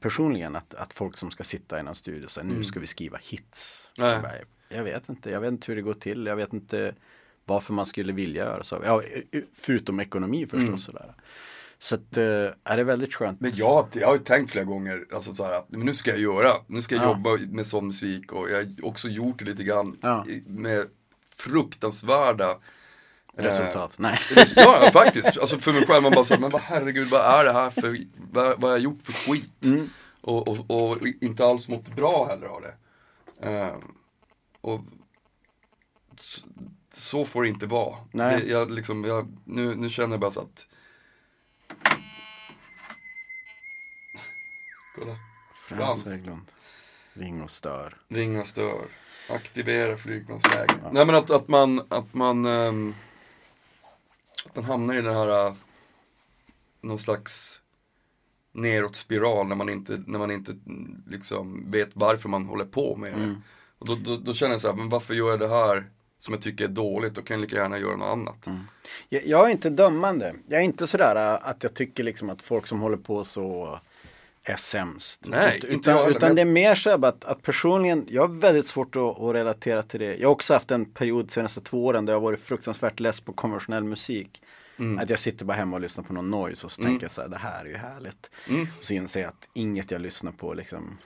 [0.00, 3.18] Personligen att, att folk som ska sitta i någon studio säga nu ska vi skriva
[3.22, 3.90] hits.
[3.94, 4.32] Jag, bara,
[4.68, 6.26] jag vet inte, jag vet inte hur det går till.
[6.26, 6.94] Jag vet inte
[7.44, 8.82] varför man skulle vilja göra så.
[8.84, 9.02] Ja,
[9.54, 10.84] förutom ekonomi förstås.
[10.84, 11.14] Sådär.
[11.78, 12.24] Så att, äh,
[12.64, 13.40] är det väldigt skönt.
[13.40, 16.52] Men jag, jag har tänkt flera gånger, alltså så här, men nu ska jag göra,
[16.66, 17.08] nu ska jag Ja.
[17.08, 20.26] jobba med sån musik och jag har också gjort det lite grann Ja.
[20.46, 20.86] med
[21.36, 22.56] fruktansvärda
[23.44, 23.94] Resultat.
[23.96, 24.18] Nej.
[24.36, 25.38] Eh, ja, ja, faktiskt.
[25.38, 27.98] Alltså för mig själv, man bara så, men vad herregud, vad är det här för,
[28.32, 29.64] vad, vad har jag gjort för skit?
[29.64, 29.90] Mm.
[30.20, 32.74] Och, och, och inte alls mått bra heller av det.
[33.50, 33.74] Eh,
[34.60, 34.80] och
[36.20, 36.46] så,
[36.94, 37.96] så får det inte vara.
[38.12, 38.40] Nej.
[38.40, 40.66] Det, jag, liksom, jag, nu, nu känner jag bara så att
[44.98, 45.16] Kolla.
[45.68, 46.10] Frans.
[46.10, 46.42] Hägglund.
[47.12, 47.96] Ring och stör.
[48.08, 48.86] Ringa stör.
[49.30, 50.74] Aktivera flygplansläge.
[50.92, 52.94] Nej men att, att man, att man, ehm,
[54.58, 55.54] man hamnar i den här, äh,
[56.80, 57.60] någon slags
[58.52, 62.96] neråt spiral när man inte, när man inte mm, liksom vet varför man håller på
[62.96, 63.36] med det.
[63.78, 65.90] Och då, då, då känner jag så här, men varför gör jag det här?
[66.18, 68.46] som jag tycker är dåligt, då kan jag lika gärna göra något annat.
[69.08, 70.34] Jag, jag är inte dömande.
[70.48, 73.78] Jag är inte sådär äh, att jag tycker liksom att folk som håller på så
[74.48, 75.26] är sämst.
[75.28, 78.66] Nej, inte utan, jag utan det är mer så att, att personligen, jag har väldigt
[78.66, 80.16] svårt att, att relatera till det.
[80.16, 83.20] Jag har också haft en period senaste två åren där jag har varit fruktansvärt less
[83.20, 84.42] på konventionell musik.
[84.78, 84.98] Mm.
[84.98, 87.22] Att jag sitter bara hemma och lyssnar på någon noise och så tänker jag så
[87.22, 88.30] här, det här är ju härligt.
[88.48, 88.66] Mm.
[88.78, 90.98] Och så inser jag att inget jag lyssnar på liksom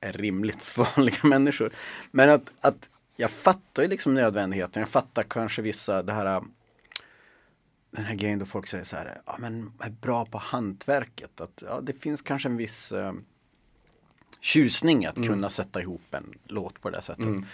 [0.00, 1.72] är rimligt för vanliga människor.
[2.10, 4.80] Men att, att jag fattar ju liksom nödvändigheten.
[4.80, 6.42] Jag fattar kanske vissa, det här
[7.96, 11.40] den här grejen då folk säger så här, ja men är bra på hantverket.
[11.40, 13.12] Att, ja, det finns kanske en viss eh,
[14.40, 17.24] tjusning att kunna sätta ihop en låt på det sättet.
[17.24, 17.46] Mm.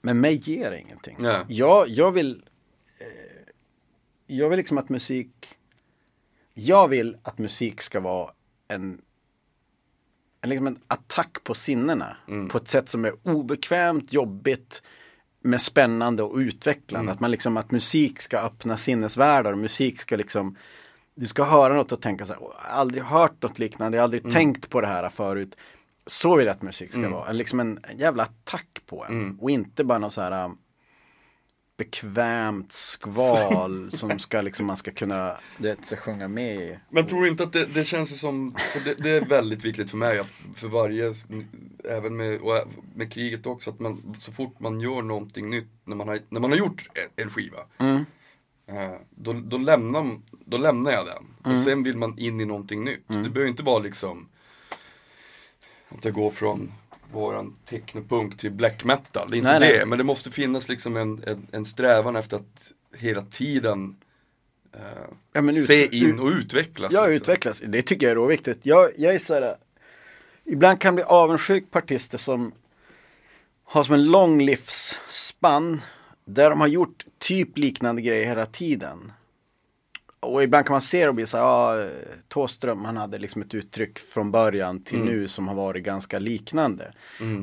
[0.00, 1.16] Men mig ger det ingenting.
[1.48, 2.44] Jag, jag vill
[2.98, 3.06] eh,
[4.26, 5.56] Jag vill liksom att musik
[6.54, 8.32] Jag vill att musik ska vara
[8.68, 9.02] en
[10.40, 12.16] en, liksom en attack på sinnena
[12.50, 14.82] på ett sätt som är obekvämt, jobbigt
[15.42, 17.12] men spännande och utvecklande.
[17.12, 20.56] Att man liksom att musik ska öppna sinnesvärldar och musik ska liksom
[21.14, 23.96] Du ska höra något och tänka så här, "Åh, jag har aldrig hört något liknande,
[23.96, 25.56] jag har aldrig tänkt på det här förut.
[26.06, 29.38] Så vill jag att musik ska vara, en, liksom en, jävla attack på en.
[29.40, 30.50] Och inte bara något så här
[31.78, 35.36] bekvämt skval som ska liksom man ska kunna
[35.82, 36.78] så sjunga med i.
[36.90, 39.90] Men tror du inte att det, det känns som, för det, det är väldigt viktigt
[39.90, 41.14] för mig att för varje,
[41.84, 45.96] även med, och med kriget också, att man så fort man gör någonting nytt, när
[45.96, 47.58] man har, när man har gjort en, skiva,
[48.66, 51.52] eh, då, då, lämnar, då lämnar jag den.
[51.52, 53.04] Och sen vill man in i någonting nytt.
[53.06, 54.28] Det behöver inte vara liksom
[55.88, 56.72] att jag går från
[57.12, 59.78] våran technopunk till black metal, det är inte Nej, nej.
[59.78, 59.86] det.
[59.86, 63.96] Men det måste finnas liksom en, en, en strävan efter att hela tiden
[64.74, 64.80] eh,
[65.32, 66.92] Ja, ut- se in och utvecklas.
[66.92, 67.22] Ja, liksom.
[67.22, 67.62] utvecklas.
[67.66, 68.60] Det tycker jag är råviktigt.
[68.62, 69.56] Jag, jag är så här,
[70.44, 72.52] ibland kan jag bli avundsjuk på artister som
[73.64, 75.80] har som en lång livsspann
[76.24, 79.12] där de har gjort typ liknande grejer hela tiden.
[80.20, 81.88] Och ibland kan man se det och bli så här, ja,
[82.28, 86.92] Thåström han hade liksom ett uttryck från början till nu som har varit ganska liknande.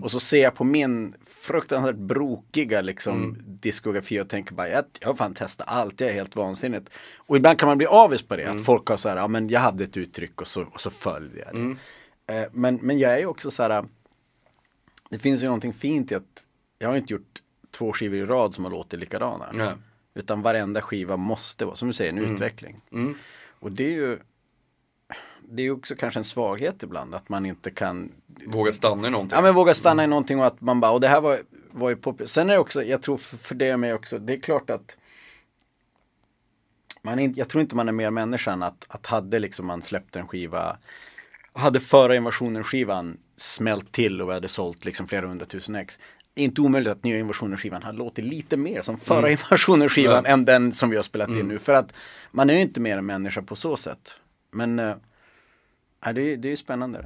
[0.03, 5.07] Och så ser jag på min fruktansvärt brokiga liksom diskografi och tänker bara, jag, jag
[5.07, 6.89] har fan testat allt, jag är helt vansinnigt.
[7.17, 9.49] Och ibland kan man bli avis på det, att folk har så här, ja men
[9.49, 11.59] jag hade ett uttryck och så, och så följde jag det.
[12.27, 13.85] Eh, men, men jag är ju också så här,
[15.09, 16.45] det finns ju någonting fint i att
[16.79, 19.45] jag har inte gjort två skivor i rad som har låtit likadana.
[20.15, 22.81] Utan varenda skiva måste vara, som du säger, en utveckling.
[22.91, 23.15] Mm.
[23.59, 24.19] Och det är ju
[25.49, 28.11] Det är ju också kanske en svaghet ibland att man inte kan
[28.45, 29.35] Våga stanna i någonting.
[29.35, 31.39] Ja men våga stanna i någonting och att man bara, och det här var,
[31.71, 32.31] var ju poppis.
[32.31, 34.97] Sen är det också, jag tror för, det mig också, det är klart att
[37.01, 39.67] man är, inte- jag tror inte man är mer människa än att, att hade liksom
[39.67, 40.77] man släppt en skiva
[41.53, 45.99] hade förra invasionen skivan smält till och vi hade sålt liksom flera hundratusen ex.
[46.35, 49.89] Det är inte omöjligt att nya invasionen skivan hade låtit lite mer som förra invasionen
[49.89, 50.31] skivan Ja.
[50.31, 51.59] än den som vi har spelat in nu.
[51.59, 51.93] För att
[52.31, 54.17] man är ju inte mer en människa på så sätt.
[54.51, 54.95] Men äh,
[56.13, 57.05] det, är, det är ju spännande.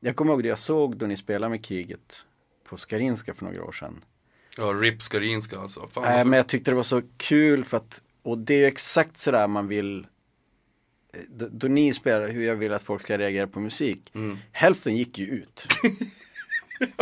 [0.00, 2.24] Jag kommer ihåg det jag såg då ni spelade med kriget
[2.68, 4.04] på Skarinska för några år sedan.
[4.56, 5.80] Ja, Rip Skarinska alltså.
[5.80, 8.66] Fan, Nej, varför- men jag tyckte det var så kul för att, och det är
[8.66, 10.06] exakt sådär man vill
[11.28, 14.10] då, då ni spelar hur jag vill att folk ska reagera på musik.
[14.14, 14.38] Mm.
[14.52, 15.66] Hälften gick ju ut.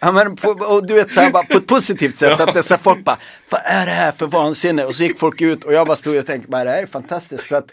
[0.00, 2.82] ja men på, och du vet såhär bara på ett positivt sätt att så här,
[2.82, 3.18] folk bara
[3.50, 4.84] Vad är det här för vansinne?
[4.84, 6.86] Och så gick folk ut och jag bara stod och tänkte bara det här är
[6.86, 7.70] fantastiskt för att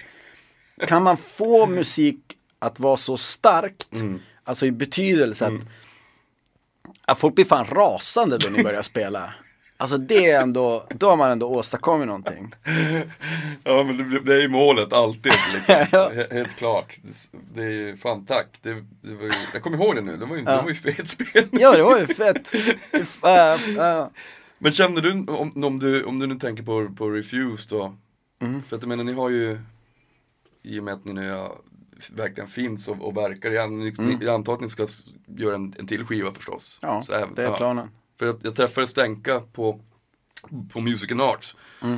[0.87, 2.19] kan man få musik
[2.59, 3.87] att vara så starkt,
[4.43, 5.61] alltså i betydelse att
[7.07, 9.33] Ja, folk blir fan rasande då ni börjar spela.
[9.81, 12.53] Alltså det är ändå, då har man ändå åstadkommit någonting.
[13.63, 15.75] Ja men det, det är ju målet alltid liksom.
[15.91, 16.11] Ja.
[16.13, 16.97] He- Helt klart.
[17.53, 18.47] Det, är ju, fan tack.
[18.61, 20.75] Det, det var ju, jag kommer ihåg det nu, det var ju, det var ju
[20.75, 21.47] fet spel.
[21.51, 22.53] Ja det var ju fett.
[23.23, 24.07] Äh, äh.
[24.59, 27.95] Men känner du, om, om du, om du nu tänker på, på Refuse då.
[28.41, 28.63] Mm.
[28.63, 29.59] För att jag menar ni har ju,
[30.63, 31.55] i och med att ni nu ja,
[32.15, 33.67] verkligen finns och, och verkar.
[33.67, 34.87] Ni, ni, jag antar att ni ska
[35.37, 36.79] göra en, en till skiva förstås.
[36.83, 36.95] Mm.
[37.09, 37.87] Ja, även- det är ja.
[38.21, 39.79] För jag, jag träffade Stenka på,
[40.73, 41.55] på Music and Arts.
[41.81, 41.97] Mm.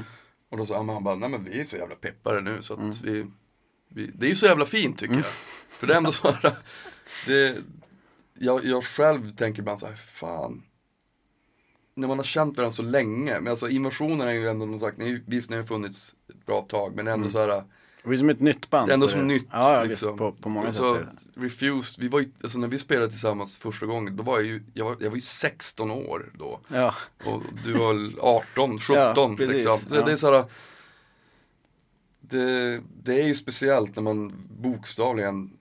[0.49, 2.73] Och då sa han, han bara, nej men vi är så jävla peppade nu så
[2.73, 3.25] att vi,
[3.89, 5.25] vi, det är ju så jävla fint tycker jag.
[5.69, 6.55] För det är ändå så här,
[7.27, 7.57] det,
[8.33, 10.63] jag, jag själv tänker ibland så här, fan.
[11.93, 14.97] När man har känt varandra så länge, men alltså invasionen är ju ändå någon sagt,
[15.25, 17.63] visst ni har funnits ett bra tag, men ändå så här
[18.03, 18.87] Det var som ett nytt band.
[18.87, 19.47] det är ändå som nytt.
[19.51, 20.17] Ja, ja liksom.
[20.17, 21.01] på, på många så, sätt.
[21.07, 21.45] är det.
[21.45, 24.63] Refused, vi var ju, alltså när vi spelade tillsammans första gången, då var jag ju,
[24.73, 26.59] jag var, jag var ju 16 år då.
[27.25, 29.53] Och du var väl 18, 17 Ja, precis.
[29.53, 29.77] liksom.
[29.77, 30.05] Så Ja.
[30.05, 30.45] det är såhär,
[32.21, 35.57] det, det är ju speciellt när man bokstavligen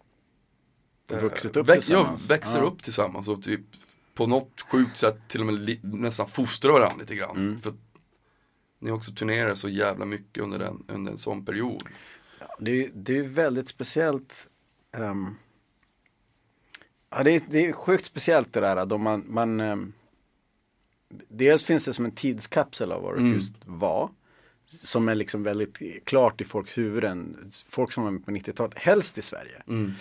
[1.11, 2.27] eh, Vuxit upp väx- tillsammans.
[2.29, 2.65] Ja, växer Ja.
[2.65, 3.61] upp tillsammans och typ
[4.15, 7.37] på något sjukt sätt till och med li- nästan fostrar varandra lite grann.
[7.37, 7.61] Mm.
[7.61, 7.73] För
[8.81, 11.83] ni också turnerar så jävla mycket under, den, under en sån period.
[12.65, 14.49] Det är, det är väldigt speciellt.
[14.93, 15.35] ehm,
[17.11, 19.93] ja, det, är, det är sjukt speciellt det där då man, man ehm,
[21.29, 24.11] Dels finns det som en tidskapsel av vad Refused var.
[24.67, 27.51] Som är liksom väldigt klart i folks huvuden.
[27.69, 29.63] Folk som var med på 90-talet, helst i Sverige.
[29.69, 29.93] Mm.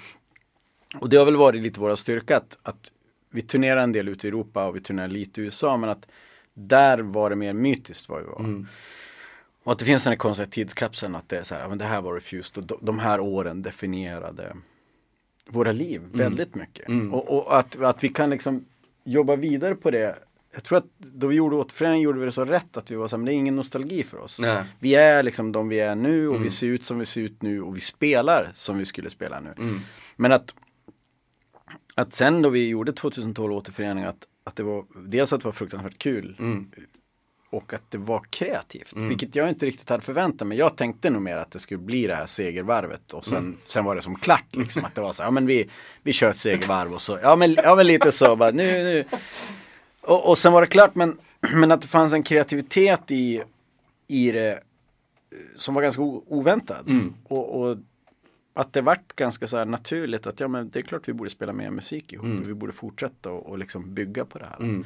[0.96, 2.92] Och det har väl varit lite våra styrka att, att
[3.30, 6.08] vi turnerar en del ute i Europa och vi turnerar lite i USA men att
[6.54, 8.40] där var det mer mytiskt vad vi var.
[8.40, 8.68] Mm.
[9.64, 11.86] Och att det finns den här konstiga tidskapseln att det är så här, men det
[11.86, 14.56] här var Refused och de, de här åren definierade
[15.50, 16.88] våra liv väldigt mycket.
[16.90, 17.14] Mm.
[17.14, 18.66] Och, och att, att vi kan liksom
[19.04, 20.16] jobba vidare på det.
[20.54, 23.08] Jag tror att då vi gjorde återföreningen gjorde vi det så rätt att vi var
[23.08, 24.40] så här, men det är ingen nostalgi för oss.
[24.40, 24.64] Nej.
[24.80, 26.44] Vi är liksom de vi är nu och Mm.
[26.44, 29.40] vi ser ut som vi ser ut nu och vi spelar som vi skulle spela
[29.40, 29.54] nu.
[29.58, 29.80] Mm.
[30.16, 30.56] Men att,
[31.96, 35.52] att sen då vi gjorde 2012 återförening att, att det var dels att det var
[35.52, 36.72] fruktansvärt kul Mm.
[37.52, 38.94] Och att det var kreativt.
[38.96, 39.10] Mm.
[39.10, 40.58] Vilket jag inte riktigt hade förväntat mig.
[40.58, 43.58] Jag tänkte nog mer att det skulle bli det här segervarvet och sen, Mm.
[43.66, 44.86] sen var det som klart liksom.
[44.86, 45.70] Att det var så, ja men vi,
[46.04, 49.04] vi kör ett segervarv och så, ja men, ja, men lite så bara nu, nu.
[50.02, 51.18] Och, och sen var det klart men,
[51.54, 53.44] men att det fanns en kreativitet i,
[54.08, 54.58] i det eh,
[55.56, 56.90] som var ganska oväntad.
[56.90, 57.14] Mm.
[57.24, 57.78] Och, och
[58.54, 61.30] att det vart ganska så här naturligt att ja men det är klart vi borde
[61.30, 62.26] spela mer musik ihop.
[62.26, 62.44] Mm.
[62.44, 64.58] Vi borde fortsätta och, och liksom bygga på det här.
[64.60, 64.86] Mm.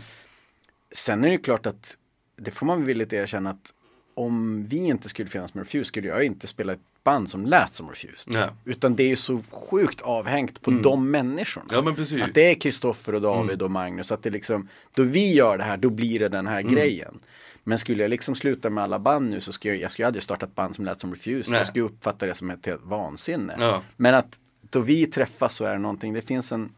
[0.91, 1.97] Sen är det klart att
[2.36, 3.74] det får man villigt erkänna att
[4.13, 7.74] om vi inte skulle finnas med Refused skulle jag inte spela ett band som lät
[7.74, 8.34] som Refused.
[8.34, 8.50] Nej.
[8.65, 11.65] Utan det är ju så sjukt avhängt på de människorna.
[11.71, 12.24] Ja.
[12.24, 14.12] Att det är Kristoffer och David och Magnus.
[14.12, 17.19] Att det liksom, då vi gör det här, då blir det den här grejen.
[17.63, 20.24] Men skulle jag liksom sluta med alla band nu så skulle jag, jag skulle aldrig
[20.24, 21.52] starta ett band som lät som Refused.
[21.52, 21.58] Nej.
[21.58, 23.56] Jag skulle uppfatta det som ett helt vansinne.
[23.60, 23.84] Ja.
[23.98, 26.69] Men att då vi träffas så är det någonting, det finns en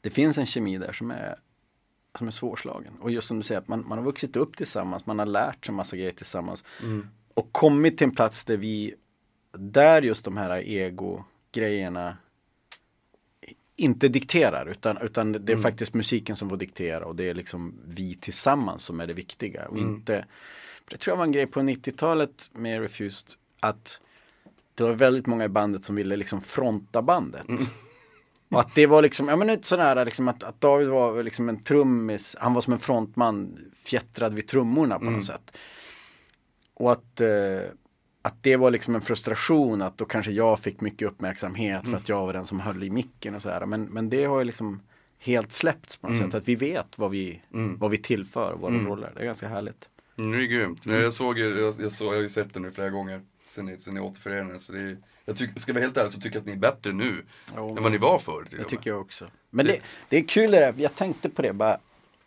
[0.00, 1.34] Det finns en kemi där som är
[2.18, 2.92] som är svårslagen.
[3.00, 5.66] Och just som du säger, att man, man har vuxit upp tillsammans, man har lärt
[5.66, 6.64] sig massa grejer tillsammans.
[7.34, 8.94] Och kommit till en plats där vi,
[9.52, 12.16] där just de här ego-grejerna
[13.76, 17.74] inte dikterar utan, utan det är faktiskt musiken som får diktera och det är liksom
[17.86, 20.24] vi tillsammans som är det viktiga och inte
[20.86, 23.28] för Det tror jag var en grej på 90-talet med Refused
[23.60, 24.00] att
[24.74, 27.46] det var väldigt många i bandet som ville liksom fronta bandet.
[28.50, 31.48] Och att det var liksom, ja men inte sådär liksom att, att David var liksom
[31.48, 35.56] en trummis, han var som en frontman fjättrad vid trummorna på något sätt.
[36.74, 37.60] Och att, eh,
[38.22, 42.08] att det var liksom en frustration att då kanske jag fick mycket uppmärksamhet för att
[42.08, 43.66] jag var den som höll i micken och sådär.
[43.66, 44.82] Men, men det har ju liksom
[45.18, 46.34] helt släppts på något sätt.
[46.34, 47.42] Att vi vet vad vi,
[47.78, 49.12] vad vi tillför och våra roller.
[49.14, 49.88] Det är ganska härligt.
[50.18, 50.86] Mm, det är grymt.
[50.86, 53.66] Jag såg ju- jag, jag, såg, jag har ju sett den nu flera gånger sen
[53.66, 54.64] ni, sen ni återförenades.
[54.66, 56.52] Så det är, jag tycker, ska jag vara helt ärlig så tycker jag att ni
[56.52, 57.24] är bättre nu
[57.56, 58.46] Jo, än vad ni var förr.
[58.50, 59.26] Det tycker jag också.
[59.50, 61.78] Men det, det är kul det där, jag tänkte på det bara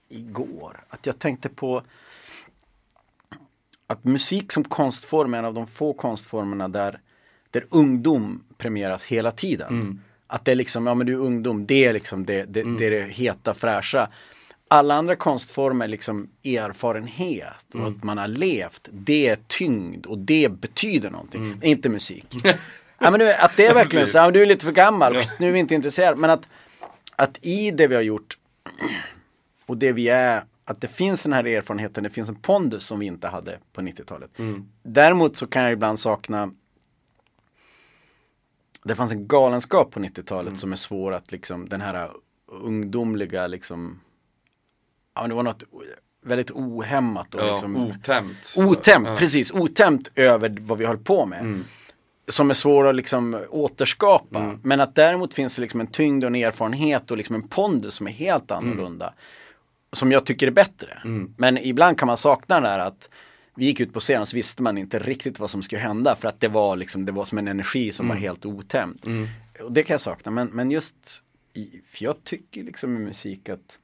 [0.10, 0.84] igår.
[0.90, 1.84] Att jag tänkte på
[3.88, 7.00] att musik som konstform är en av de få konstformerna där,
[7.52, 10.02] där ungdom premieras hela tiden.
[10.28, 12.86] Att det är liksom, ja men du är ungdom, det är liksom det, det, det,
[12.86, 14.10] är det heta fräscha.
[14.68, 18.90] Alla andra konstformer är liksom erfarenhet och att man har levt.
[18.92, 21.60] Det är tyngd och det betyder någonting.
[21.64, 22.36] Inte musik.
[23.00, 25.48] ja, men nu, att det är verkligen så, ja, du är lite för gammal, nu
[25.48, 26.16] är vi inte intresserade.
[26.18, 26.48] Men att,
[27.16, 28.38] att i det vi har gjort
[29.66, 33.00] och det vi är, att det finns den här erfarenheten, det finns en pondus som
[33.00, 34.32] vi inte hade på 90-talet.
[34.84, 36.52] Däremot så kan jag ibland sakna
[38.84, 42.12] det fanns en galenskap på 90-talet som är svår att liksom, den här
[42.48, 44.00] ungdomliga liksom,
[45.16, 45.64] ja men det var något
[46.26, 48.54] väldigt ohämmat och Ja, liksom otämt.
[48.58, 49.16] Otämt, Ja.
[49.18, 51.64] precis, otämt över vad vi höll på med.
[52.30, 54.40] Som är svår att liksom återskapa.
[54.64, 57.94] Men att däremot finns det liksom en tyngd och en erfarenhet och liksom en pondus
[57.94, 59.14] som är helt annorlunda.
[59.94, 61.02] Som jag tycker är bättre.
[61.38, 63.10] Men ibland kan man sakna det där att
[63.56, 66.28] vi gick ut på scenen så visste man inte riktigt vad som skulle hända för
[66.28, 69.06] att det var liksom, det var som en energi som var helt otämjd.
[69.64, 73.50] Och det kan jag sakna, men, men just i, för jag tycker liksom i musik
[73.50, 73.78] att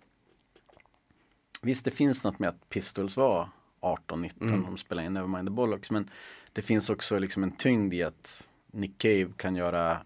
[1.61, 3.49] Visst det finns något med att Pistols var
[3.85, 4.63] 18-19 Mm.
[4.63, 6.09] de spelade in Nevermind the Bollocks men
[6.53, 9.97] det finns också liksom en tyngd i att Nick Cave kan göra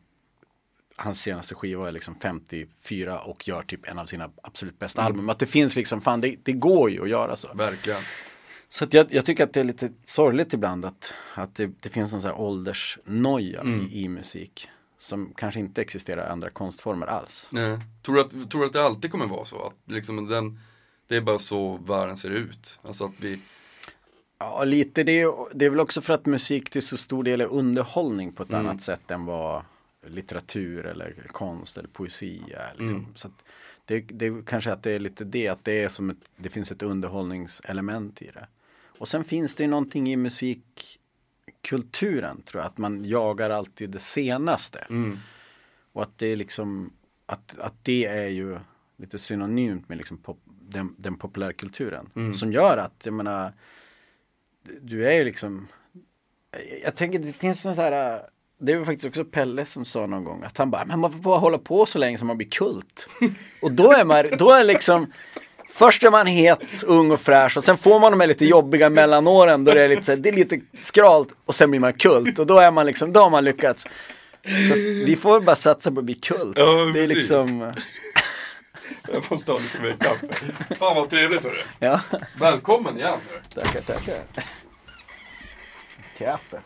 [0.96, 5.12] hans senaste skiva är liksom 54 och gör typ en av sina absolut bästa Mm.
[5.13, 5.30] album.
[5.30, 7.54] Att det finns liksom, fan det, det går ju att göra så.
[7.54, 8.02] Verkligen.
[8.70, 11.89] Så att jag, jag tycker att det är lite sorgligt ibland att, att det, det
[11.89, 13.82] finns någon sån här åldersnoja Mm.
[13.92, 14.70] i, i musik.
[14.98, 17.48] Som kanske inte existerar i andra konstformer alls.
[17.52, 17.80] Nej.
[18.04, 19.65] Tror, du att, tror du att det alltid kommer vara så?
[19.68, 20.60] Att liksom den,
[21.08, 22.80] det är bara så världen ser ut?
[22.82, 23.39] Alltså att vi,
[24.39, 25.21] Ja, lite det.
[25.21, 28.43] är- Det är väl också för att musik till så stor del är underhållning på
[28.43, 28.65] ett Mm.
[28.65, 29.63] annat sätt än vad
[30.08, 32.71] litteratur eller konst eller poesi är.
[32.78, 32.99] Liksom.
[32.99, 33.15] Mm.
[33.15, 33.43] Så att
[33.86, 36.71] det, det kanske att det är lite det, att det är som ett, det finns
[36.71, 38.47] ett underhållningselement i det.
[38.99, 43.99] Och sen finns det ju någonting i musikkulturen tror jag, att man jagar alltid det
[43.99, 44.80] senaste.
[44.89, 45.17] Mm.
[45.93, 46.93] Och att det är liksom,
[47.25, 48.58] att, att det är ju
[48.97, 52.10] lite synonymt med liksom pop, den, den populärkulturen.
[52.15, 52.34] Mm.
[52.34, 53.54] Som gör att, jag menar,
[54.82, 55.67] du är ju liksom,
[56.84, 58.21] jag tänker det finns en så här,
[58.62, 61.19] det var faktiskt också Pelle som sa någon gång att han bara, men man får
[61.19, 63.08] bara hålla på så länge som man blir kult.
[63.62, 65.13] Och då är man, då är liksom,
[65.69, 68.89] först är man het, ung och fräsch och sen får man de här lite jobbiga
[68.89, 71.93] mellanåren då det är lite, så här, det är lite skralt och sen blir man
[71.93, 73.88] kult och då är man liksom, då har man lyckats.
[74.43, 74.73] Så
[75.05, 76.58] vi får bara satsa på att bli kult.
[76.58, 77.15] Ja, det är precis.
[77.17, 77.73] liksom,
[79.13, 80.28] Jag får stå lite mer kaffe.
[80.76, 81.62] Fan vad trevligt hörru.
[81.80, 82.02] ja,
[82.39, 83.19] Välkommen igen.
[83.54, 84.24] tackar, tackar.
[86.17, 86.62] Kaffe.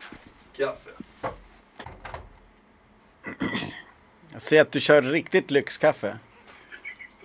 [0.58, 0.90] Kaffe.
[4.34, 6.18] Jag ser att du kör riktigt lyxkaffe.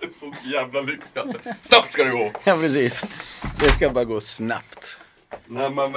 [0.00, 1.56] Det är så jävla lyxkaffe.
[1.62, 2.32] Snabbt ska det gå.
[2.44, 3.04] Ja, precis.
[3.60, 5.06] Det ska bara gå snabbt.
[5.46, 5.92] Nej men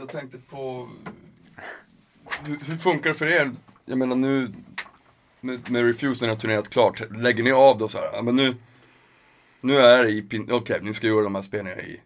[0.00, 0.88] jag tänkte på
[2.44, 3.52] hur, hur funkar det för er?
[3.84, 4.48] Jag menar nu
[5.46, 8.10] med, med Refuse när ni har turnerat klart, lägger ni av då så här?
[8.12, 8.56] Ja, men nu,
[9.60, 12.00] nu är det i, okej ni ska göra de här spelningarna i,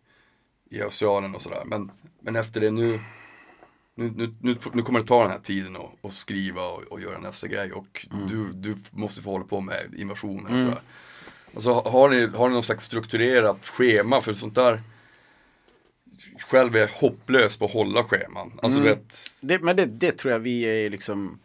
[0.70, 1.62] i Australien och sådär.
[1.66, 3.00] Men, men efter det nu,
[3.94, 7.00] nu, nu, nu, nu kommer det ta den här tiden och, och skriva och, och
[7.00, 10.80] göra nästa grej och du, du måste få hålla på med invasioner och sådär.
[11.54, 14.82] Alltså, har, ni, har ni någon slags strukturerat schema för sånt där?
[16.38, 18.52] Själv är jag hopplös på att hålla scheman.
[18.62, 18.90] Alltså Mm.
[18.90, 21.38] vet, Det, men det, det tror jag vi är liksom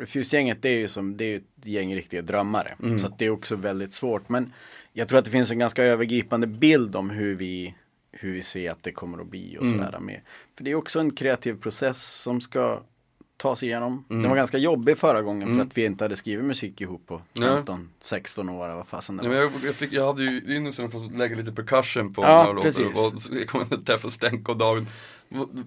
[0.00, 2.74] Refuse-gänget det är ju som, det är ett gäng riktiga drömmare.
[2.82, 2.98] Mm.
[2.98, 4.28] Så det är också väldigt svårt.
[4.28, 4.52] Men
[4.92, 7.74] jag tror att det finns en ganska övergripande bild om hur vi,
[8.12, 9.78] hur vi ser att det kommer att bli och Mm.
[9.78, 10.20] sådär med.
[10.56, 12.82] För det är också en kreativ process som ska
[13.36, 14.04] tas igenom.
[14.10, 14.22] Mm.
[14.22, 17.22] Den var ganska jobbig förra gången för att vi inte hade skrivit musik ihop på
[17.32, 17.48] Nej.
[18.02, 19.28] 15-16 år, vad fasen det var.
[19.28, 22.44] men jag, jag, fick, jag hade ju ynnesten att få lägga lite percussion på Ja,
[22.44, 22.84] några låtar.
[22.84, 24.86] Och jag kom och träffade Stenko och David.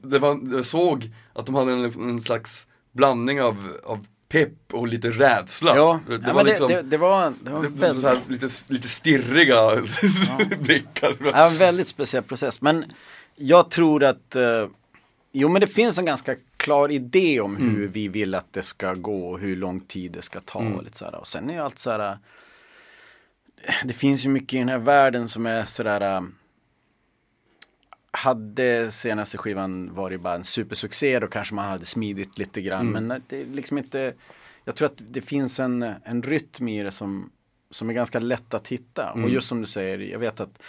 [0.04, 4.88] Det var, jag såg att de hade en, en slags blandning av, av pepp och
[4.88, 5.76] lite rädsla.
[5.76, 8.88] Ja, det, ja, var liksom, det, det, det var, det var väldigt här, lite, lite
[8.88, 9.76] stirriga
[10.62, 11.16] blickar.
[11.20, 12.62] Ja, en väldigt speciell process.
[12.62, 12.86] Men
[13.36, 14.68] jag tror att eh,
[15.32, 18.94] Jo men det finns en ganska klar idé om hur vi vill att det ska
[18.94, 20.60] gå och hur lång tid det ska ta.
[20.60, 21.20] Och, lite sådär.
[21.20, 22.18] och sen är ju allt sådär
[23.84, 26.22] Det finns ju mycket i den här världen som är sådär eh,
[28.12, 32.88] Hade senaste skivan varit bara en supersuccé då kanske man hade smidit lite grann.
[32.88, 34.14] Men det är liksom inte
[34.66, 37.32] Jag tror att det finns en, en rytm i det som
[37.72, 39.12] Som är ganska lätt att hitta.
[39.12, 40.60] Och just som du säger, jag vet att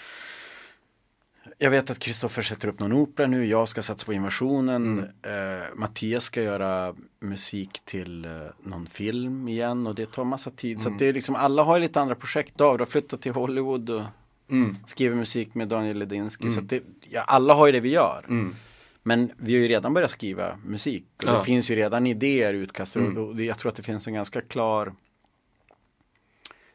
[1.58, 5.08] jag vet att Kristoffer sätter upp någon opera nu, jag ska satsa på invasionen.
[5.22, 8.30] Eh, Mattias ska göra musik till eh,
[8.62, 10.80] någon film igen och det tar massa tid.
[10.80, 12.58] Så att det är liksom, alla har ju lite andra projekt.
[12.58, 14.02] David har flyttat till Hollywood och
[14.50, 14.74] Mm.
[14.86, 16.50] skriver musik med Daniel Ledinsky.
[16.50, 18.24] Så att det, ja, alla har ju det vi gör.
[18.28, 18.54] Mm.
[19.02, 21.04] Men vi har ju redan börjat skriva musik.
[21.16, 21.38] Och Ja.
[21.38, 23.20] Det finns ju redan idéer utkastade.
[23.20, 24.92] Och det, jag tror att det finns en ganska klar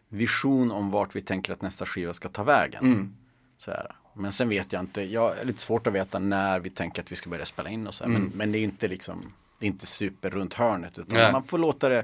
[0.09, 2.85] vision om vart vi tänker att nästa skiva ska ta vägen.
[2.85, 3.15] Mm.
[3.57, 3.95] Så här.
[4.13, 7.11] Men sen vet jag inte, jag är lite svårt att veta när vi tänker att
[7.11, 8.11] vi ska börja spela in och så här.
[8.11, 11.23] Men, men det är inte liksom, det är inte super runt hörnet utan Mm.
[11.23, 11.31] Nej.
[11.31, 12.03] man får låta det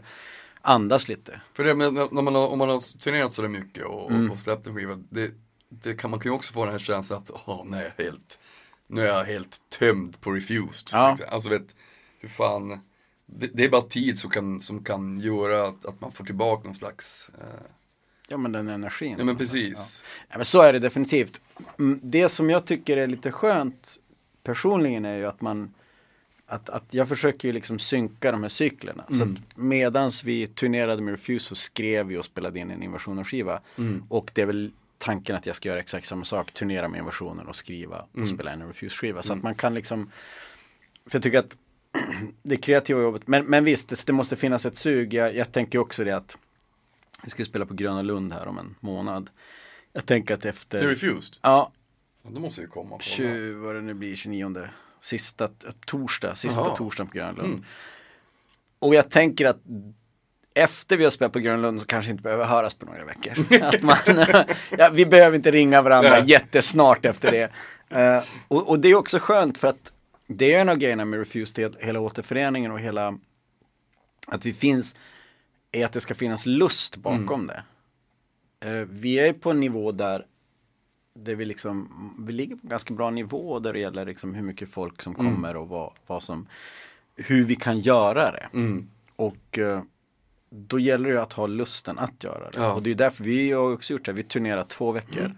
[0.61, 1.41] andas lite.
[1.53, 4.31] För det, när man har, om man har turnerat sådär mycket och, Mm.
[4.31, 5.31] och släppt en skiva, det,
[5.73, 8.39] det kan, man kan ju också få den här känslan att, åh nej, helt,
[8.87, 10.87] nu är jag helt tömd på Refused.
[10.93, 11.17] Ja.
[11.29, 11.75] Alltså vet,
[12.19, 12.79] hur fan,
[13.25, 16.63] det, det är bara tid som kan, som kan göra att, att man får tillbaka
[16.65, 17.45] någon slags, eh,
[18.27, 19.15] Ja men den energin.
[19.17, 20.03] ja men precis.
[20.29, 21.41] Ja, men så är det definitivt.
[21.79, 23.97] Mm, Det som jag tycker är lite skönt
[24.43, 25.73] personligen är ju att man
[26.45, 29.03] att, att jag försöker ju liksom synka de här cyklerna.
[29.09, 29.33] Så Mm.
[29.51, 33.61] att medans vi turnerade med Refuse så skrev vi och spelade in en invasionen-skiva.
[33.77, 34.03] Mm.
[34.09, 37.47] Och det är väl tanken att jag ska göra exakt samma sak, turnera med invasionen
[37.47, 38.23] och skriva Mm.
[38.23, 39.21] och spela in en Refuse-skiva.
[39.23, 40.11] Så att man kan liksom
[41.05, 41.57] För jag tycker att
[42.43, 45.13] det kreativa jobbet, men, men visst det, det måste finnas ett sug.
[45.13, 46.37] Jag, jag tänker också det att
[47.23, 49.29] vi ska spela på Gröna Lund här om en månad.
[49.93, 51.71] Jag tänker att efter är Refused, Ja,
[52.23, 52.95] ja, då måste ju komma.
[52.95, 54.67] på 20, vad det nu blir, 29
[55.01, 55.49] Sista
[55.85, 56.75] torsdag, sista Jaha.
[56.75, 57.53] torsdagen på Grönlund.
[57.53, 57.65] Mm.
[58.79, 59.59] Och jag tänker att
[60.55, 63.33] efter vi har spelat på Grönlund så kanske inte behöver höras på några veckor.
[63.63, 63.97] att man,
[64.77, 66.23] ja, vi behöver inte ringa varandra Nej.
[66.29, 67.51] jättesnart efter det.
[67.97, 69.93] Eh, och, och det är också skönt för att
[70.27, 73.17] det är en av grejerna med Refused, hel- hela återföreningen och hela
[74.27, 74.95] att vi finns,
[75.71, 77.63] är att det ska finnas lust bakom det.
[78.69, 80.25] Eh, vi är på en nivå där
[81.13, 81.89] det vi liksom,
[82.19, 85.13] vi ligger på en ganska bra nivå där det gäller liksom hur mycket folk som
[85.13, 86.47] kommer och vad, vad som,
[87.15, 88.49] hur vi kan göra det.
[88.53, 88.89] Mm.
[89.15, 89.81] Och eh,
[90.55, 92.59] då gäller det att ha lusten att göra det.
[92.59, 92.73] Ja.
[92.73, 95.31] Och det är därför vi har också gjort det, vi turnerar två veckor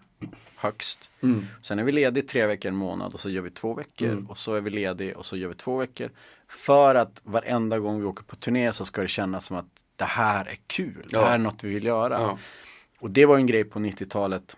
[0.56, 1.10] högst.
[1.24, 1.46] Mm.
[1.62, 4.26] Sen är vi ledig tre veckor en månad och så gör vi två veckor Mm.
[4.30, 6.10] och så är vi ledig och så gör vi två veckor.
[6.48, 10.06] För att varenda gång vi åker på turné så ska det kännas som att det
[10.06, 11.26] här är kul, det Ja.
[11.26, 12.18] här är något vi vill göra.
[12.22, 12.38] Ja.
[13.00, 14.56] Och det var en grej på 90-talet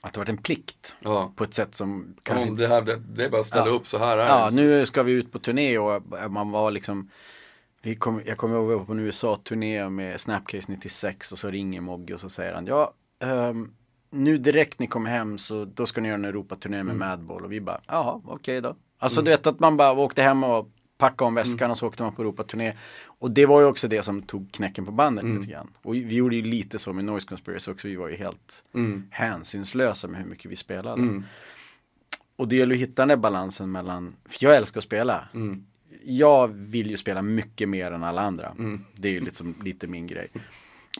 [0.00, 1.32] att det var en plikt Ja.
[1.36, 3.98] på ett sätt som kanske det, här, det, det är bara att ställa upp, så
[3.98, 4.56] här är Ja, det.
[4.56, 7.10] nu ska vi ut på turné och man var liksom
[7.86, 11.38] vi kom, Jag kommer ihåg att vi var på en USA-turné med Snapcase 96 och
[11.38, 13.70] så ringer Mogge och så säger han Ja, ehm,
[14.10, 17.52] nu direkt ni kommer hem så då ska ni göra en Europaturné med Madball och
[17.52, 18.76] vi bara Jaha, okej då.
[18.98, 22.02] Alltså du vet att man bara åkte hem och packade om väskan och så åkte
[22.02, 22.72] man på Europaturné.
[23.04, 25.70] Och det var ju också det som tog knäcken på bandet lite grann.
[25.82, 29.06] Och vi gjorde ju lite så med Noise Conspiracy också, vi var ju helt Mm.
[29.10, 31.02] hänsynslösa med hur mycket vi spelade.
[31.02, 31.24] Mm.
[32.36, 35.28] Och det gäller att hitta den där balansen mellan, för jag älskar att spela.
[35.34, 35.66] Mm.
[36.06, 38.48] Jag vill ju spela mycket mer än alla andra.
[38.58, 38.80] Mm.
[38.94, 40.28] Det är ju liksom lite min grej.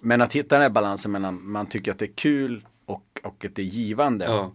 [0.03, 3.45] Men att hitta den här balansen mellan man tycker att det är kul och, och
[3.45, 4.25] att det är givande.
[4.25, 4.53] Ja.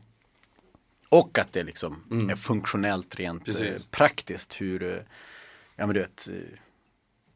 [1.10, 2.30] Och att det liksom Mm.
[2.30, 3.62] är funktionellt rent Precis.
[3.62, 4.98] eh, praktiskt hur, eh,
[5.76, 6.36] ja men du vet, eh,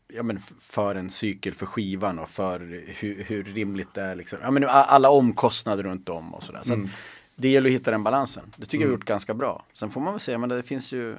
[0.08, 2.60] ja men för en cykel för skivan och för
[3.00, 4.40] hur, hur rimligt det är liksom.
[4.42, 6.62] Ja men alla omkostnader runt om och sådär.
[6.64, 6.90] Så Mm.
[7.36, 8.44] det gäller att hitta den balansen.
[8.58, 9.00] Det tycker jag vi Mm.
[9.00, 9.66] gjort ganska bra.
[9.74, 11.18] Sen får man väl säga, men det finns ju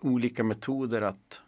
[0.00, 1.42] olika metoder att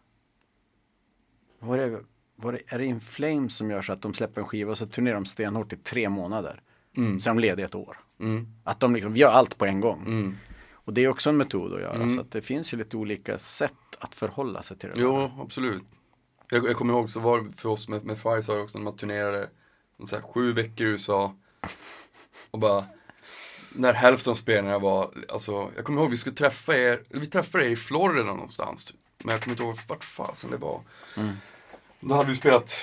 [1.58, 2.00] vad är det,
[2.36, 4.78] vad är är det In Flames som gör så att de släpper en skiva och
[4.78, 6.62] så turnerar de stenhårt i tre månader.
[6.96, 7.20] Mm.
[7.20, 7.98] Sen är de lediga ett år.
[8.20, 8.46] Mm.
[8.64, 10.06] Att de liksom gör allt på en gång.
[10.06, 10.36] Mm.
[10.72, 11.94] Och det är också en metod att göra.
[11.94, 12.14] Mm.
[12.14, 14.94] Så att det finns ju lite olika sätt att förhålla sig till det.
[14.94, 15.02] där.
[15.02, 15.82] Jo, absolut.
[16.50, 18.96] Jag, jag kommer ihåg så var det för oss med, med Firestar också när man
[18.96, 19.48] turnerade
[20.06, 21.34] så här, sju veckor i USA.
[22.50, 22.84] Och bara,
[23.74, 27.64] när hälften av spelarna var, alltså, jag kommer ihåg vi skulle träffa er, vi träffade
[27.66, 28.84] er i Florida någonstans.
[28.84, 28.96] typ.
[29.24, 30.80] Men jag kommer inte ihåg vart fasen det var.
[31.16, 31.32] Mm.
[32.00, 32.76] Då hade vi spelat,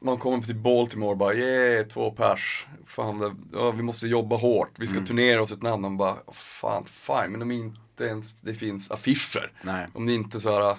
[0.00, 2.66] man kommer till Baltimore och bara, yeah, två pers.
[2.86, 5.06] Fan, det, ja, vi måste jobba hårt, vi ska Mm.
[5.06, 5.82] turnera oss ett namn.
[5.82, 9.52] Man bara, "Åh, fan, fine, men om inte ens det finns affischer.
[9.62, 9.86] Nej.
[9.94, 10.76] Om det inte så här,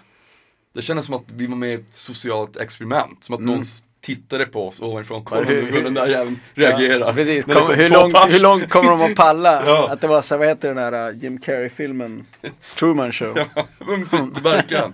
[0.74, 3.24] det kändes som att vi var med i ett socialt experiment.
[3.24, 3.54] Som att Mm.
[3.56, 3.66] någon
[4.02, 5.26] tittade på oss ovanifrån.
[5.26, 7.00] Kolla hur- den där jäveln reagerar.
[7.08, 9.64] Ja, precis, Kom, kom hur, långt, hur långt kommer de att palla?
[9.66, 9.90] Ja.
[9.92, 12.26] Att det var så, vad heter den här uh, Jim Carrey-filmen?
[12.80, 13.38] Truman Show.
[13.56, 13.66] Ja,
[14.44, 14.94] verkligen.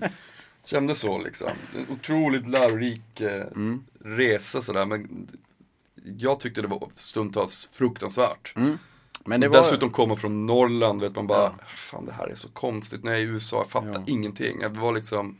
[0.65, 1.47] Kändes så liksom.
[1.75, 3.83] En otroligt lärorik eh, Mm.
[4.05, 4.85] resa sådär.
[4.85, 5.27] Men
[6.17, 8.53] jag tyckte det var stundtals fruktansvärt.
[8.55, 8.77] Mm.
[9.25, 11.65] Men det var, Dessutom komma från Norrland, vet man bara, Ja.
[11.75, 13.03] fan det här är så konstigt.
[13.03, 14.03] När jag är i USA, jag fattar Ja.
[14.07, 14.59] ingenting.
[14.59, 15.37] Det var liksom,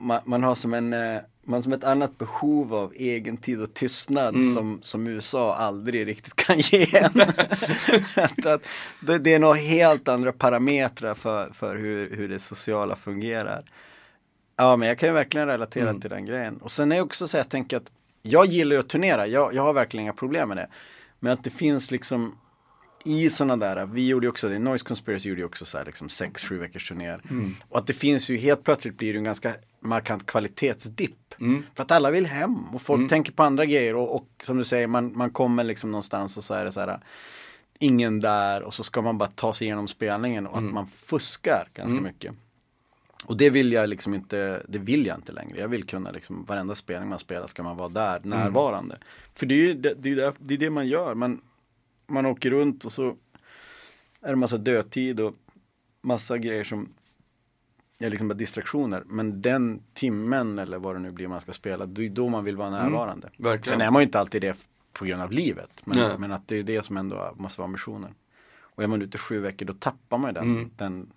[0.00, 3.60] man, man har som en eh, man har som ett annat behov av egen tid
[3.60, 4.52] och tystnad Mm.
[4.52, 7.20] som, som USA aldrig riktigt kan ge en.
[8.16, 8.62] att, att,
[9.00, 13.62] det, det är nog helt andra parametrar för, för hur, hur det sociala fungerar.
[14.56, 16.00] Ja men jag kan ju verkligen relatera Mm.
[16.00, 16.56] till den grejen.
[16.56, 17.90] Och sen är också så jag tänker att
[18.22, 20.68] jag gillar ju att turnera, jag, jag har verkligen inga problem med det.
[21.20, 22.38] Men att det finns liksom
[23.06, 25.84] i sådana där, vi gjorde ju också det, Noise Conspiracy gjorde ju också så här
[25.84, 27.20] liksom sex, sju veckors turnéer.
[27.68, 31.34] Och att det finns ju helt plötsligt blir det en ganska markant kvalitetsdipp.
[31.40, 31.62] Mm.
[31.74, 33.08] För att alla vill hem och folk Mm.
[33.08, 36.44] tänker på andra grejer och, och som du säger, man, man kommer liksom någonstans och
[36.44, 37.00] så är det så här
[37.78, 41.68] ingen där och så ska man bara ta sig igenom spelningen och att man fuskar
[41.74, 42.04] ganska Mm.
[42.04, 42.34] mycket.
[43.24, 45.58] Och det vill jag liksom inte, det vill jag inte längre.
[45.60, 48.98] Jag vill kunna liksom, varenda spelning man spelar ska man vara där, närvarande.
[49.34, 51.14] För det är ju det, det, är ju det, det, är det man gör.
[51.14, 51.40] Man,
[52.06, 53.16] man åker runt och så
[54.20, 55.34] är det massa dödtid och
[56.02, 56.88] massa grejer som
[58.00, 59.02] är liksom bara distraktioner.
[59.06, 62.44] Men den timmen eller vad det nu blir man ska spela, det är då man
[62.44, 63.30] vill vara närvarande.
[63.36, 63.78] verkligen.
[63.78, 64.58] Sen är man ju inte alltid det
[64.92, 65.70] på grund av livet.
[65.84, 65.98] Nej.
[66.08, 68.14] Men, men att det är det som ändå måste vara ambitionen.
[68.58, 70.70] Och är man ute sju veckor då tappar man ju den, Mm.
[70.76, 71.10] den,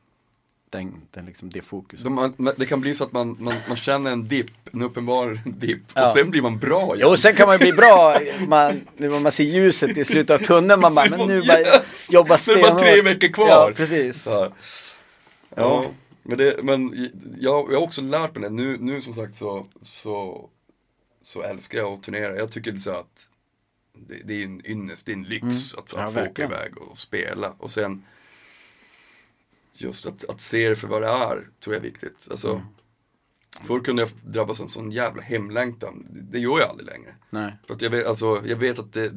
[0.70, 2.04] den, den liksom, det fokuset.
[2.04, 5.40] Så man, det kan bli så att man, man, man känner en dipp, en uppenbar
[5.46, 6.04] dipp, Ja.
[6.06, 7.08] och sen blir man bra igen.
[7.10, 10.46] Jo, sen kan man ju bli bra, man, när man ser ljuset i slutet av
[10.46, 12.08] tunneln, man bara, men nu bara Yes!
[12.12, 12.94] jobba Så det är bara stenhårt.
[12.94, 13.48] tre veckor kvar.
[13.48, 14.28] Ja, precis.
[14.28, 14.52] Här.
[15.56, 15.86] Ja,
[16.24, 17.10] men, det, men
[17.40, 18.50] jag, jag har också lärt mig det.
[18.50, 20.50] Nu, nu som sagt så, så,
[21.22, 22.36] så älskar jag att turnera.
[22.36, 23.28] Jag tycker så att
[24.08, 25.46] det, det är en ynnest, det är en lyx
[25.78, 26.04] att, Mm.
[26.04, 27.54] Ja, att få åka iväg och spela.
[27.58, 28.04] Och sen
[29.82, 32.28] just att, att se det för vad det är, tror jag är viktigt.
[32.32, 33.68] Alltså, Mm.
[33.68, 36.06] Förr kunde jag drabbas av en sån jävla hemlängtan.
[36.10, 37.16] Det, gör jag aldrig längre.
[37.30, 37.54] Nej.
[37.68, 39.12] För att jag vet, alltså, jag vet att det,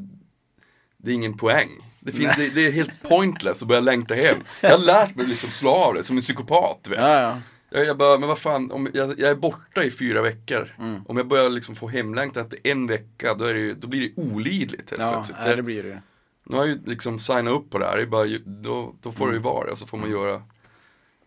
[0.96, 1.68] det är ingen poäng.
[2.00, 4.36] Det, finns, det, det är helt pointless att börja längta hem.
[4.60, 6.86] Jag har lärt mig liksom slå av det som en psykopat.
[6.90, 7.00] Vet.
[7.00, 7.38] Ja, ja.
[7.70, 10.74] Jag, jag bara, men vad fan, om jag, jag är borta i fyra veckor.
[10.78, 11.00] Mm.
[11.06, 14.00] Om jag börjar liksom få hemlängtan efter en vecka, då, är det, ju- då blir
[14.00, 15.36] det olidligt helt Ja, plötsligt.
[15.40, 16.02] nej, det blir det.
[16.44, 19.26] Nu har jag ju liksom signat upp på det här, det bara, då, då får
[19.26, 19.42] det ju Mm.
[19.52, 20.42] vara, så får man göra,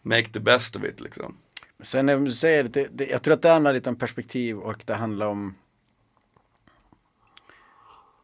[0.06, 1.38] make the best of it liksom.
[1.80, 4.84] Sen när du säger det, det, jag tror att det handlar lite om perspektiv och
[4.86, 5.56] det handlar om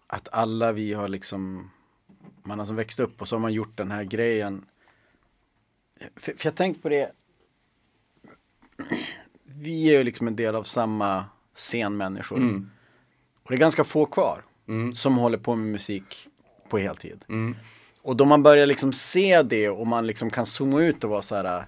[0.07, 1.71] att alla vi har liksom,
[2.43, 4.65] man har som växt upp och så har man gjort den här grejen.
[6.15, 7.11] För, för jag tänkte på det,
[9.43, 11.25] vi är ju liksom en del av samma
[11.55, 12.37] scenmänniskor.
[12.37, 12.71] Mm.
[13.43, 14.95] Och det är ganska få kvar Mm.
[14.95, 16.27] som håller på med musik
[16.69, 17.25] på heltid.
[17.29, 17.55] Mm.
[18.03, 21.21] Och då man börjar liksom se det och man liksom kan zooma ut och vara
[21.21, 21.65] så här.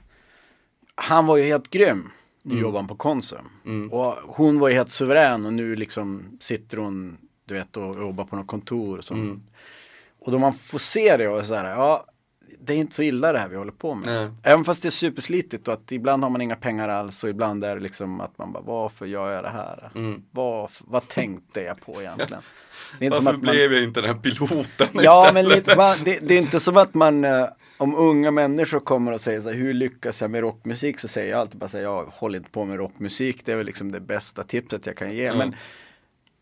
[0.96, 2.10] Han var ju helt grym.
[2.44, 3.50] Nu jobbar han på Konsum.
[3.92, 8.26] Och hon var ju helt suverän och nu liksom sitter hon, du vet, och jobbar
[8.26, 9.02] på något kontor.
[9.02, 9.18] Som,
[10.20, 12.06] Och då man får se det och så här, ja,
[12.60, 14.06] det är inte så illa det här vi håller på med.
[14.06, 14.32] Nej.
[14.44, 17.64] Även fast det är superslitigt och att ibland har man inga pengar alls och ibland
[17.64, 19.90] är det liksom att man bara, varför gör jag det här?
[20.32, 22.42] Vad, vad tänkte jag på egentligen?
[23.00, 23.56] Det är inte som Varför att man...
[23.56, 26.78] blev jag inte den här piloten Ja, men lite, man, det, det är inte som
[26.78, 27.48] att man, eh,
[27.78, 31.00] om unga människor kommer och säger så här, hur lyckas jag med rockmusik?
[31.00, 33.56] Så säger jag alltid bara så här, jag håller inte på med rockmusik, det är
[33.56, 35.34] väl liksom det bästa tipset jag kan ge.
[35.34, 35.56] Men,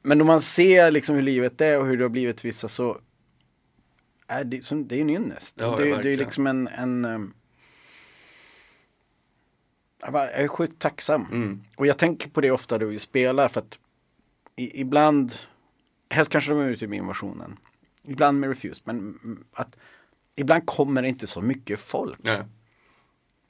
[0.03, 2.97] men om man ser liksom hur livet är och hur det har blivit vissa så
[4.31, 5.55] är det, som, det är ju en ynnest.
[5.59, 7.33] Ja, det, är- det är liksom en, en ehm,
[10.01, 11.25] jag, bara, jag är sjukt tacksam.
[11.31, 11.61] Mm.
[11.75, 13.79] Och jag tänker på det ofta då vi spelar för att
[14.55, 15.33] i, ibland,
[16.09, 17.57] helst kanske de är ute i min versionen.
[18.03, 19.19] Ibland med Refused, men
[19.53, 19.75] att
[20.35, 22.19] ibland kommer det inte så mycket folk.
[22.23, 22.43] Nej.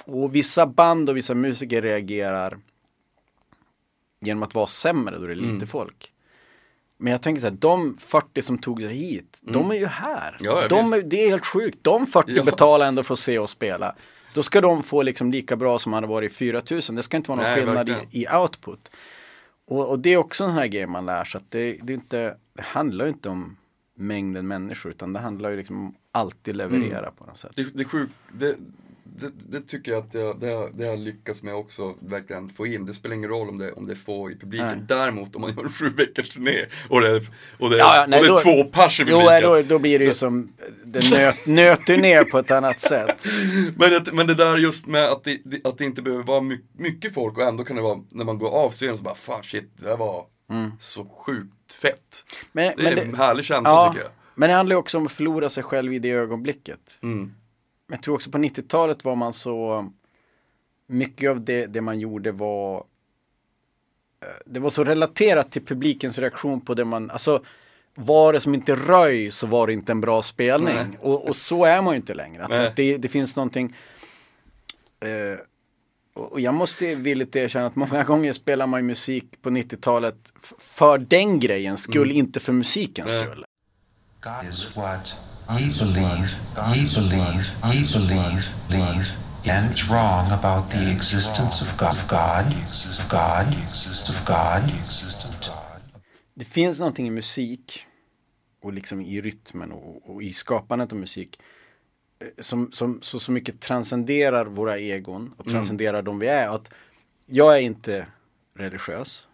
[0.06, 2.60] Och vissa band och vissa musiker reagerar
[4.20, 5.68] genom att vara sämre då det är lite Mm.
[5.68, 6.14] folk.
[7.02, 10.38] Men jag tänker så här, de 40 som tog sig hit, de är ju här.
[10.40, 10.40] Mm.
[10.56, 11.78] Ja, de är, det är helt sjukt.
[11.82, 12.44] De 40 Ja.
[12.44, 13.96] betalar ändå för att se oss spela.
[14.34, 16.96] Då ska de få liksom lika bra som hade varit 4000.
[16.96, 18.92] Det ska inte vara någon Nej, skillnad i, i output.
[19.68, 21.38] Och, och det är också en sån här grej man lär sig.
[21.40, 23.58] Att det, det, inte, det handlar ju inte om
[23.98, 27.14] mängden människor utan det handlar ju liksom om alltid leverera Mm.
[27.18, 27.52] på något sätt.
[27.56, 28.56] Det, det är sjukt, det,
[29.16, 32.68] det, det tycker jag att jag, det, har- det har lyckats med också verkligen få
[32.68, 32.86] in.
[32.86, 34.68] Det spelar ingen roll om det, om det är få i publiken.
[34.68, 34.78] Nej.
[34.88, 38.06] Däremot om man gör en sju veckors turné och det, är- och det, Ja, ja,
[38.08, 39.42] nej, och det är då- två pers i Jo, publiken.
[39.50, 40.54] då, då blir det ju som,
[40.86, 43.26] det nöt, nöter ner på ett annat sätt.
[43.78, 46.60] Men, det, men det där just med att det, att det inte behöver vara my,
[46.78, 49.44] mycket folk och ändå kan det vara, när man går av scenen så bara, fan
[49.44, 50.26] shit, det där var
[50.80, 52.26] så sjukt fett.
[52.52, 54.12] Men, Det men är en härlig känsla ja, tycker jag.
[54.36, 56.80] Men det handlar ju också om att förlora sig själv i det ögonblicket.
[57.04, 57.32] Mm.
[57.92, 59.90] Men jag tror också på 90-talet var man så,
[60.88, 62.78] mycket av det, det man gjorde var,
[64.22, 67.44] eh, det var så relaterat till publikens reaktion på det man, alltså
[67.96, 70.98] var det som inte röj så var det inte en bra spelning.
[71.02, 72.46] Och, och så är man ju inte längre.
[72.46, 73.76] Att, det, det finns någonting
[75.00, 75.40] eh,
[76.14, 80.54] och jag måste villigt erkänna att många gånger spelar man ju musik på 90-talet f-
[80.58, 83.46] för den grejens skull, inte för musikens skull.
[84.22, 85.14] God is what
[85.60, 86.30] ye believe,
[86.74, 89.08] ye believe, ye believe, believe,
[89.46, 92.56] and it's wrong about the existence of God, of God,
[93.00, 93.54] of God,
[94.10, 94.72] of God.
[96.34, 97.86] Det finns någonting i musik
[98.62, 101.40] och liksom i rytmen och, och i skapandet av musik
[102.20, 106.48] eh, som, som så, så mycket transcenderar våra egon och transcenderar de vi är.
[106.48, 106.74] Att
[107.26, 108.08] jag är inte
[108.54, 109.28] religiös.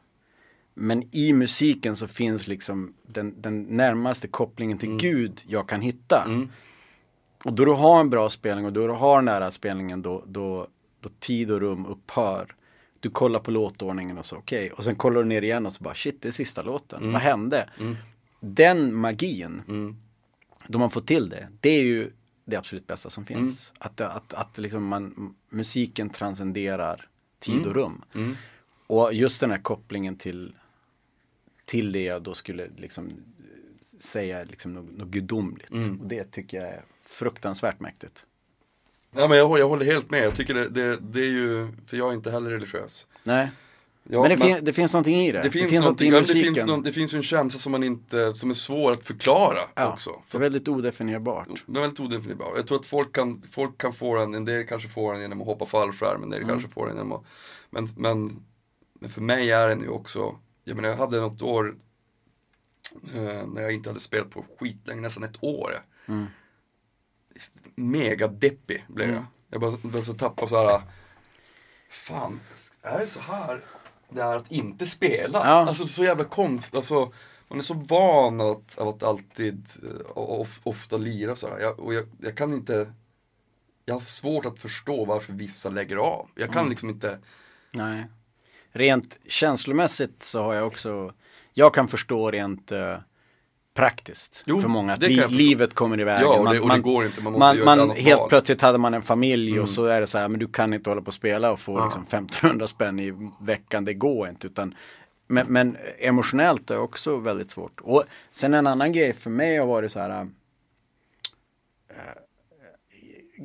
[0.79, 6.27] Men i musiken så finns liksom den, den närmaste kopplingen till Gud jag kan hitta.
[7.45, 10.23] Och då du har en bra spelning och då du har den här spelningen då,
[10.27, 10.67] då,
[10.99, 12.55] då tid och rum upphör.
[12.99, 14.71] Du kollar på låtordningen och så okej.
[14.71, 17.11] Och sen kollar du ner igen och så bara shit det är sista låten.
[17.11, 17.69] Vad hände?
[18.39, 19.61] Den magin,
[20.67, 22.11] då man får till det, det är ju
[22.45, 23.73] det absolut bästa som finns.
[23.77, 27.07] Att, att, att liksom man, musiken transcenderar
[27.39, 28.01] tid och rum.
[28.87, 30.55] Och just den här kopplingen till,
[31.67, 33.09] till det jag då skulle liksom
[33.99, 35.69] säga liksom något, något gudomligt.
[36.01, 38.25] Och det tycker jag är fruktansvärt mäktigt.
[39.15, 41.67] Ja, men jag, håller- jag håller helt med, jag tycker det, det, det är ju,
[41.87, 43.07] för jag är inte heller religiös.
[43.23, 43.49] Nej,
[44.09, 45.41] Ja, men, det, fin- det finns någonting i det.
[45.41, 46.53] Det finns, någonting någonting, i ja, det, musiken.
[46.53, 49.93] finns någon, det finns en känsla som man inte, som är svår att förklara ja,
[49.93, 50.09] också.
[50.09, 51.47] För För väldigt odefinierbart.
[51.65, 52.53] det är väldigt odefinierbart.
[52.55, 55.41] Jag tror att folk kan, folk kan få den, en del kanske får den genom
[55.41, 56.49] att hoppa fallskärm, en del Mm.
[56.53, 57.23] kanske får den genom att,
[57.69, 58.39] men, men,
[58.99, 60.35] men för mig är den ju också,
[60.67, 61.75] jag menar jag hade något år
[63.13, 65.85] eh, när jag inte hade spelat på skitlänge, nästan ett år.
[66.05, 66.25] Mm.
[67.75, 69.25] Mega deppig blev jag.
[69.49, 70.81] Jag bara, bara så tappade så här.
[71.89, 72.39] fan,
[72.81, 73.63] är det så här
[74.09, 75.39] det är att inte spela?
[75.39, 75.67] Ja.
[75.67, 77.13] Alltså så jävla konst, alltså
[77.47, 81.59] man är så van att, att alltid eh, of, ofta lira så här.
[81.59, 82.93] Jag, och jag, jag kan inte,
[83.85, 86.29] jag har svårt att förstå varför vissa lägger av.
[86.35, 87.19] Jag kan liksom inte,
[87.71, 88.05] Nej.
[88.71, 91.13] Rent känslomässigt så har jag också,
[91.53, 92.95] jag kan förstå rent eh,
[93.75, 94.93] praktiskt Jo, för många.
[94.93, 96.21] Att det li- livet kommer i vägen.
[96.21, 98.29] Ja, och det- och det går inte, man måste man, göra man Helt val.
[98.29, 99.63] plötsligt hade man en familj Mm.
[99.63, 101.59] och så är det så här, men du kan inte hålla på och spela och
[101.59, 104.47] få liksom 1500 spänn i veckan, det går inte.
[104.47, 104.75] Utan,
[105.27, 107.79] men, men emotionellt är också väldigt svårt.
[107.81, 110.27] Och sen en annan grej för mig har varit så här,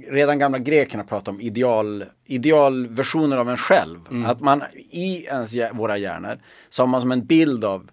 [0.09, 4.01] redan gamla grekerna pratade om ideal, idealversioner av en själv.
[4.11, 4.27] Mm.
[4.31, 6.39] Att man i ens, våra hjärnor
[6.69, 7.91] så har man som en bild av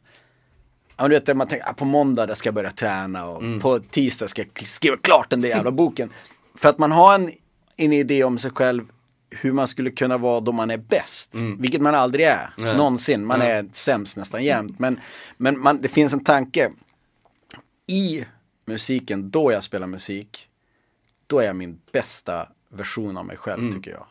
[0.97, 3.59] Ja, du vet, man tänker, ah, på måndag ska jag börja träna och Mm.
[3.59, 6.09] på tisdag ska jag skriva klart den där jävla boken.
[6.55, 7.31] För att man har en,
[7.77, 8.83] en idé om sig själv
[9.29, 11.35] hur man skulle kunna vara då man är bäst.
[11.59, 12.67] Vilket man aldrig är, Mm.
[12.69, 12.77] Nej.
[12.77, 13.25] någonsin.
[13.25, 13.51] Man Nej.
[13.51, 14.79] är sämst nästan jämt.
[14.79, 14.99] Men,
[15.37, 16.71] men man, det finns en tanke.
[17.87, 18.25] I
[18.65, 20.48] musiken, då jag spelar musik,
[21.29, 23.75] då är jag min bästa version av mig själv Mm.
[23.75, 24.05] tycker jag.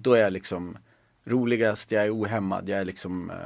[0.00, 0.76] Då är jag liksom
[1.24, 3.36] roligast, jag är ohämmad, jag är liksom eh,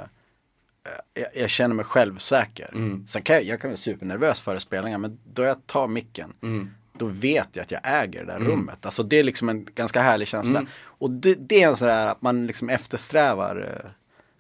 [1.15, 2.71] jag, jag känner mig självsäker.
[2.75, 3.07] Mm.
[3.07, 6.71] Sen kan jag, jag kan vara supernervös före spelningar men då jag tar micken Mm.
[6.93, 8.87] då vet jag att jag äger det där rummet.
[8.87, 10.59] Alltså det är liksom en ganska härlig känsla.
[10.59, 10.71] Mm.
[10.81, 13.91] Och det, det är en sån där att man liksom eftersträvar eh,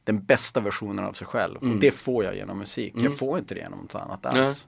[0.05, 1.59] den bästa versionen av sig själv.
[1.63, 1.75] Mm.
[1.75, 2.95] Och det får jag genom musik.
[2.97, 4.67] Jag får inte det genom något annat alls.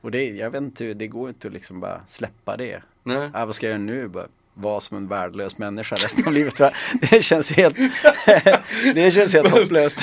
[0.00, 2.82] Och det, jag vet inte, det går inte att liksom bara släppa det.
[3.02, 3.30] Nej.
[3.34, 4.08] Ah, vad ska jag göra nu?
[4.08, 6.60] Bara vara som en värdelös människa resten av livet.
[6.60, 6.70] va?
[7.10, 7.76] Det känns helt,
[8.94, 9.98] det känns helt hopplöst.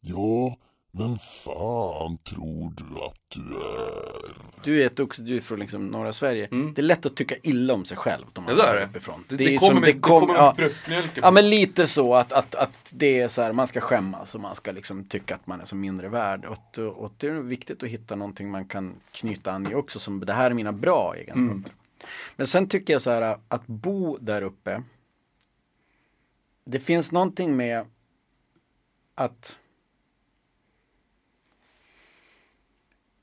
[0.00, 0.56] Ja,
[0.98, 4.34] vem fan tror du att du är?
[4.64, 6.48] Du är ett också, du är från liksom norra Sverige.
[6.50, 8.24] Det är lätt att tycka illa om sig själv.
[8.34, 8.66] Om man Mm.
[8.66, 8.90] Ja, det är kommer det.
[8.98, 9.24] uppifrån.
[9.28, 10.46] Det, det, är kommer som- med, det kom- kommer ja.
[10.46, 11.22] med bröstmjölken.
[11.26, 14.40] Ja men lite så att, att, att det är så här, man ska skämmas och
[14.40, 16.44] man ska liksom tycka att man är så mindre värd.
[16.44, 20.20] Och, och det är viktigt att hitta någonting man kan knyta an i också som
[20.26, 21.40] det här är mina bra egenskaper.
[21.50, 21.64] Mm.
[22.36, 24.82] Men sen tycker jag så här att bo där uppe.
[26.64, 27.86] Det finns någonting med
[29.14, 29.58] att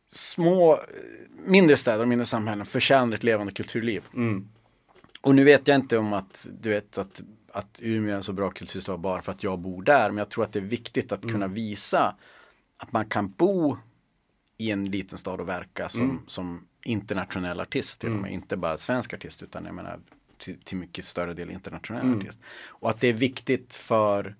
[0.07, 0.79] små,
[1.45, 4.03] mindre städer och mindre samhällen förtjänar ett levande kulturliv.
[4.13, 4.49] Mm.
[5.21, 7.21] Och nu vet jag inte om att, du vet att,
[7.51, 10.09] att Umeå är en så bra kulturstad bara för att jag bor där.
[10.09, 12.15] Men jag tror att det är viktigt att kunna visa
[12.77, 13.77] att man kan bo
[14.57, 18.31] i en liten stad och verka som, som internationell artist med.
[18.31, 19.99] Inte bara svensk artist utan jag menar
[20.37, 22.39] till, till mycket större del internationell artist.
[22.67, 24.35] Och att det är viktigt för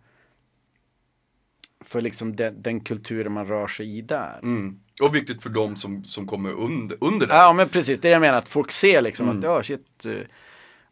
[1.83, 4.39] för liksom den, den kulturen man rör sig i där.
[4.43, 4.79] Mm.
[5.01, 7.33] Och viktigt för dem som, som kommer under, under det.
[7.33, 9.37] Ja men precis, det är det jag menar att folk ser liksom Mm.
[9.37, 10.13] att ja shit eh,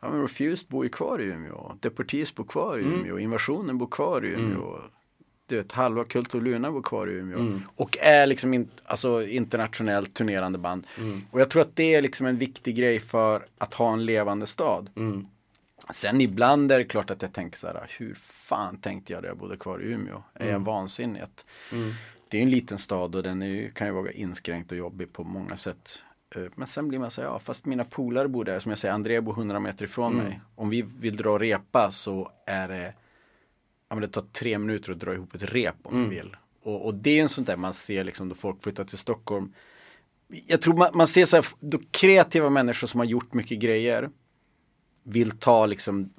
[0.02, 3.00] Ja men Refused bor ju kvar i Umeå, Deportees bor kvar i Mm.
[3.00, 4.82] Umeå, Invasionen bor kvar i Umeå
[5.50, 7.62] Du vet, halva Kult och Luna bor kvar i Umeå Mm.
[7.76, 11.22] Och är liksom in, alltså internationellt turnerande band Mm.
[11.32, 14.48] Och jag tror att det är liksom en viktig grej för att ha en levande
[14.48, 15.28] stad Mm.
[15.90, 19.28] Sen ibland är det klart att jag tänker så här, hur fan tänkte jag då
[19.28, 20.24] jag bodde kvar i Umeå?
[20.34, 20.54] Är Mm.
[20.54, 21.22] jag vansinnig?
[21.22, 21.46] Att
[22.28, 25.24] Det är en liten stad och den är, kan ju vara inskränkt och jobbig på
[25.24, 26.04] många sätt.
[26.36, 28.78] Eh, Men sen blir man så här, ja fast mina polare bor där, som jag
[28.80, 30.26] säger, André bor 100 meter ifrån Mm.
[30.26, 30.42] mig.
[30.56, 32.94] Om vi vill dra och repa så är det,
[33.90, 36.10] ja men det tar tre minuter att dra ihop ett rep om Mm.
[36.10, 36.36] vi vill.
[36.64, 39.54] Och, och det är en sånt där man ser liksom då folk flyttar till Stockholm.
[40.48, 44.10] Jag tror man, man ser så här, då kreativa människor som har gjort mycket grejer
[45.04, 46.10] vill ta liksom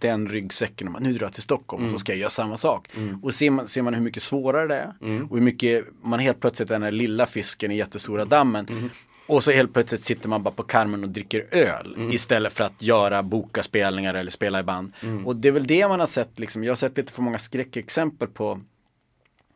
[0.00, 2.56] den ryggsäcken och man, nu drar jag till Stockholm och så ska jag göra samma
[2.56, 2.88] sak.
[3.22, 4.94] Och ser man, ser man hur mycket svårare det är
[5.30, 8.90] och hur mycket man helt plötsligt är den här lilla fisken i jättestora dammen.
[9.28, 12.82] Och så helt plötsligt sitter man bara på karmen och dricker öl istället för att
[12.82, 14.92] göra boka spelningar eller spela i band.
[15.24, 17.38] Och det är väl det man har sett, liksom, jag har sett lite för många
[17.38, 18.60] skräckexempel på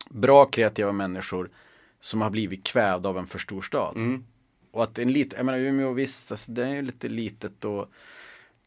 [0.09, 1.49] bra kreativa människor
[1.99, 3.97] som har blivit kvävda av en för stor stad.
[4.71, 7.89] Och att en liten, jag menar Umeå visst, alltså, det är ju lite litet och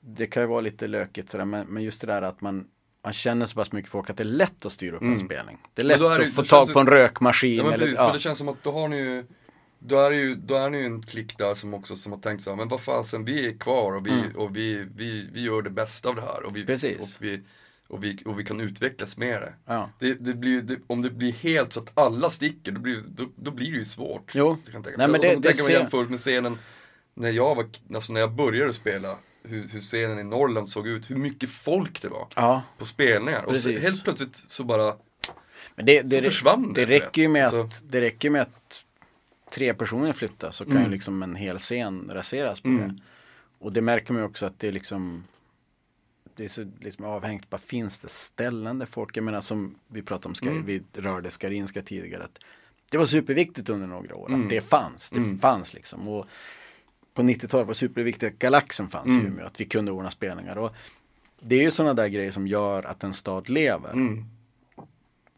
[0.01, 2.67] det kan ju vara lite lökigt sådär men, men just det där att man
[3.05, 5.59] man känner så pass mycket folk att det är lätt att styra upp en spelning.
[5.75, 6.19] Det är lätt Mm.
[6.19, 8.05] det- att få tag på en rökmaskin Ja, men, eller, precis, ja.
[8.05, 9.25] men det känns som att då har ni ju
[9.87, 12.19] då är, det ju, då är ni ju en klick där som också som har
[12.19, 15.43] tänkt så här, men vad fasen, vi är kvar och, vi, och vi, vi, vi
[15.43, 16.43] gör det bästa av det här.
[16.43, 16.67] Och vi, Mm.
[16.67, 16.99] Precis.
[17.01, 17.41] Och vi,
[17.89, 19.53] och vi, och vi kan utvecklas med det.
[19.67, 19.91] Ja.
[19.99, 23.25] det, det, blir, det om det blir helt så att alla sticker, då blir, då,
[23.37, 24.33] då blir det ju svårt.
[24.35, 24.57] Jo.
[24.65, 26.59] Jag kan tänka Nej, men Och det- så det tänker man jämfört med scenen
[27.15, 31.11] när jag var, alltså när jag började spela, hur, hur scenen i Norrland såg ut,
[31.11, 32.63] hur mycket folk det var Ja.
[32.79, 33.43] på spelningar.
[33.45, 33.83] Och så Precis.
[33.85, 34.97] helt plötsligt så bara,
[35.77, 37.61] Men det, det, Så försvann det, det, räcker ju med alltså.
[37.61, 38.86] att, det räcker med att
[39.51, 40.85] tre personer flyttar så kan Mm.
[40.85, 42.99] ju liksom en hel scen raseras på det.
[43.59, 45.25] Och det märker man ju också att det är liksom
[46.35, 50.03] det är så liksom avhängt, bara finns det ställen där folk, jag menar som vi
[50.03, 50.67] pratade om, ska, Mm.
[50.67, 52.39] vi rörde Skarinska tidigare, att
[52.91, 54.43] det var superviktigt under några år Mm.
[54.43, 56.09] att det fanns, det fanns liksom.
[56.09, 56.27] Och
[57.15, 59.25] på 90-talet var det superviktigt att Galaxen fanns Mm.
[59.27, 60.59] i Umeå, att vi kunde ordna spelningar.
[60.59, 60.75] Och
[61.41, 63.93] det är ju sådana där grejer som gör att en stad lever.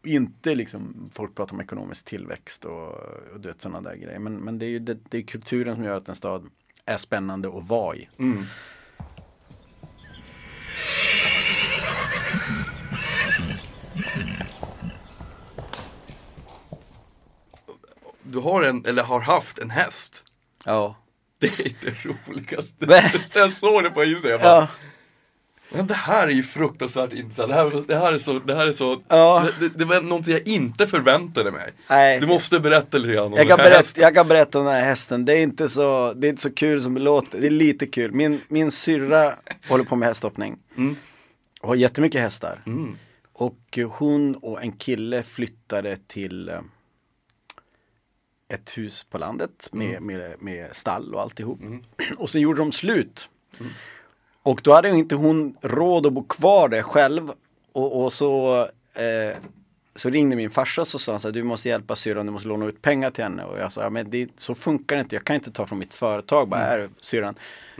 [0.05, 2.87] Mm, inte liksom, folk pratar om ekonomisk tillväxt och,
[3.33, 4.19] och du vet sådana där grejer.
[4.19, 6.49] Men, men det är ju det, det är kulturen som gör att en stad
[6.85, 8.09] är spännande att vara i.
[18.23, 20.23] Du har en, eller har haft en häst.
[20.65, 20.95] Ja.
[21.39, 23.11] Det är det roligaste.
[23.33, 24.31] Jag såg det på Instagram.
[24.31, 24.67] Jag bara, Ja.
[25.71, 27.49] Men det här är ju fruktansvärt intressant.
[27.49, 29.47] Det här, det här är så, det här är så, Ja.
[29.59, 31.73] det, det, var någonting jag inte förväntade mig.
[31.89, 32.19] Nej.
[32.19, 34.03] Du måste berätta lite grann om Jag kan, den här berätta, hästen.
[34.03, 35.25] jag kan berätta om den här hästen.
[35.25, 37.41] Det är inte så, det är inte så kul som det låter.
[37.41, 38.11] Det är lite kul.
[38.11, 39.35] Min, min syrra
[39.69, 40.57] håller på med hästhoppning.
[41.61, 42.63] Och har jättemycket hästar.
[43.33, 46.59] Och eh, hon och en kille flyttade till eh,
[48.53, 51.59] ett hus på landet med, med, med stall och alltihop.
[52.17, 53.29] Och sen gjorde de slut.
[54.43, 57.31] Och då hade inte hon råd att bo kvar där själv.
[57.73, 58.61] Och, och så,
[58.93, 59.37] eh,
[59.95, 62.31] så ringde min farsa och så sa han så här, du måste hjälpa syrran, du
[62.31, 63.43] måste låna ut pengar till henne.
[63.43, 65.79] Och jag sa, ja, men det, så funkar det inte, jag kan inte ta från
[65.79, 67.35] mitt företag, bara här syrran.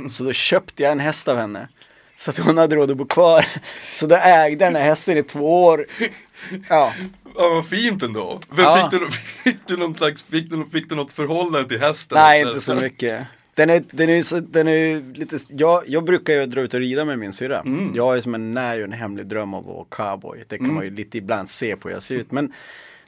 [0.09, 1.67] Så då köpte jag en häst av henne.
[2.15, 3.45] Så att hon hade råd att bo kvar.
[3.93, 5.85] Så då ägde den här hästen i två år.
[6.69, 6.93] Ja,
[7.35, 8.39] Ja, vad fint ändå.
[8.49, 8.89] Men Ja.
[8.91, 12.17] fick, du, fick, du någon slags, fick, du, fick du något förhållande till hästen?
[12.17, 13.27] nej inte så mycket.
[13.53, 16.79] Den är, den är, så, den är lite, jag, jag brukar ju dra ut och
[16.79, 17.63] rida med min syrra.
[17.95, 20.43] Jag har ju som en när ju en hemlig dröm av att vara cowboy.
[20.47, 22.31] Det kan man ju lite ibland se på hur jag ser ut.
[22.31, 22.53] Men,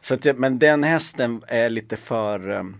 [0.01, 2.79] så att jag, men den hästen är lite för, um,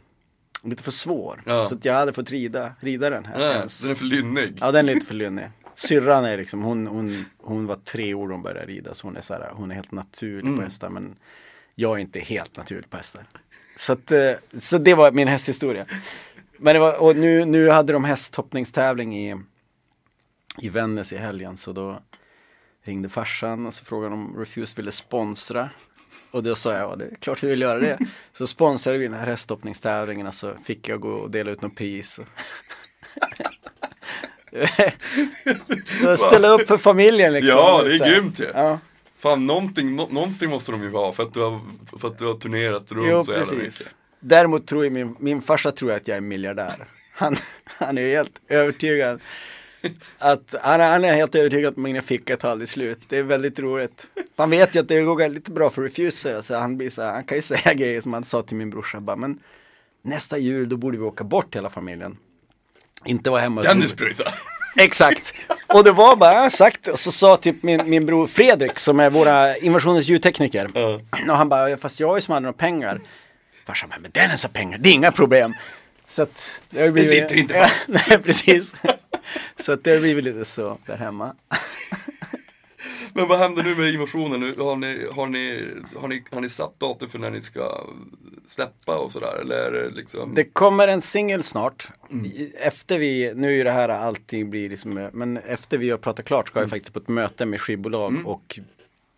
[0.64, 1.41] lite för svår.
[1.45, 1.70] Ja.
[1.70, 3.55] Så att jag hade fått rida, rida den här.
[3.55, 3.82] Ens.
[3.82, 4.57] den är för lynnig.
[4.62, 5.45] Ja den är lite för lynnig.
[5.74, 9.18] Syrran är liksom, hon, hon, hon var tre år då hon började rida så hon
[9.18, 11.16] är så här, hon är helt naturlig på hästar men
[11.76, 13.24] jag är inte helt naturlig på hästar.
[13.78, 15.86] Så, att, eh, så det var min hästhistoria.
[16.64, 19.36] Men det var, och nu, nu hade de hästhoppningstävling i,
[20.57, 22.01] i Vännäs i helgen så då
[22.84, 25.70] ringde farsan och så frågade om Refuse ville sponsra.
[26.32, 27.99] Och då sa jag, ja det är klart vi vill göra det.
[28.34, 31.76] Så sponsrade vi den här hästhoppningstävlingen och så fick jag gå och dela ut något
[31.76, 32.20] pris.
[36.18, 37.57] Ställa upp för familjen liksom.
[37.57, 38.51] Ja, det är grymt ju.
[38.53, 38.80] Ja,
[39.18, 41.59] Fan, någonting, nå, någonting måste de ju ha för att du har,
[41.99, 43.80] för att du har turnerat runt jo så jävla precis.
[43.80, 43.95] mycket.
[44.24, 46.74] Däremot tror jag min, min farsa tror att jag är miljardär.
[47.15, 49.22] Han, han är helt övertygad.
[50.17, 52.99] Att, han, är, han är helt övertygad att mina fickor tar aldrig slut.
[53.09, 54.07] Det är väldigt roligt.
[54.36, 56.41] Man vet ju att det går lite bra för Refuser.
[56.41, 58.69] Så han, blir så här, han kan ju säga grejer som han sa till min
[58.69, 58.99] brorsa.
[58.99, 59.39] Bara, men
[60.01, 62.17] nästa jul då borde vi åka bort hela familjen.
[63.05, 63.61] Inte vara hemma.
[63.61, 64.34] Dennis pröjsar.
[64.76, 65.34] Exakt.
[65.67, 69.09] Och det var bara sagt och så sa typ min, min bror Fredrik som är
[69.09, 70.72] våra invasionens ljudtekniker.
[71.30, 72.99] Och han bara, fast jag är ju som hade några pengar.
[73.66, 75.53] Farsan bara, men Dennis har pengar, det är inga problem.
[76.07, 77.09] Så att det har blivit...
[77.09, 77.88] sitter inte fast.
[78.09, 78.76] Nej, precis.
[79.59, 81.36] Så att det har blivit lite så där hemma.
[83.14, 83.93] Men vad händer nu med?
[84.39, 87.86] Nu, har, ni, har, ni, har, ni, har ni satt datum för när ni ska
[88.47, 89.38] släppa och sådär?
[89.41, 90.36] Eller det liksom?
[90.36, 91.88] Det kommer en singel snart.
[92.26, 96.26] I- Efter vi, nu är det här allting blir liksom, men efter vi har pratat
[96.26, 98.59] klart ska jag faktiskt på ett möte med skivbolag och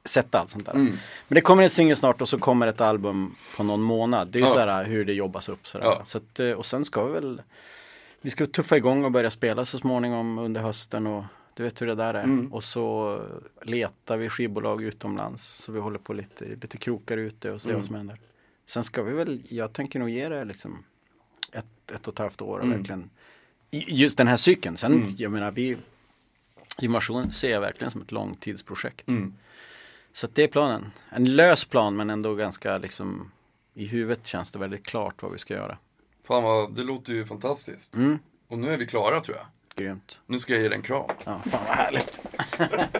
[0.06, 0.74] sätta allt sånt där.
[0.74, 0.98] Men
[1.28, 4.28] det kommer en singel snart och så kommer ett album på någon månad.
[4.28, 4.52] Det är ju Ja.
[4.54, 5.86] sådär hur det jobbas upp sådär.
[5.86, 6.02] Ja.
[6.06, 7.42] Så att, eh, och sen ska vi väl,
[8.22, 11.24] vi ska tuffa igång och börja spela så småningom under hösten och
[11.54, 12.54] du vet hur det där är.
[12.54, 13.20] Och så
[13.62, 15.44] letar vi skivbolag utomlands.
[15.48, 18.20] Så vi håller på lite, lite krokar ute och ser vad som händer.
[18.66, 20.84] Sen ska vi väl, jag tänker nog ge det liksom
[21.52, 23.10] ett, ett och ett halvt år och verkligen
[23.72, 24.78] i- just den här cykeln.
[24.78, 25.78] Sen, jag menar, vi
[26.82, 29.08] invasion ser jag verkligen som ett långtidsprojekt.
[30.14, 30.92] Så att det är planen.
[31.10, 33.32] En lös plan men ändå ganska liksom
[33.74, 35.78] i huvudet känns det väldigt klart vad vi ska göra.
[36.24, 37.96] Fan vad, det låter ju fantastiskt.
[37.96, 38.20] Mm.
[38.48, 39.46] Och nu är vi klara tror jag.
[39.76, 40.20] Grymt.
[40.26, 41.10] Nu ska jag ge dig en kram.
[41.24, 42.20] Ja, fan vad härligt.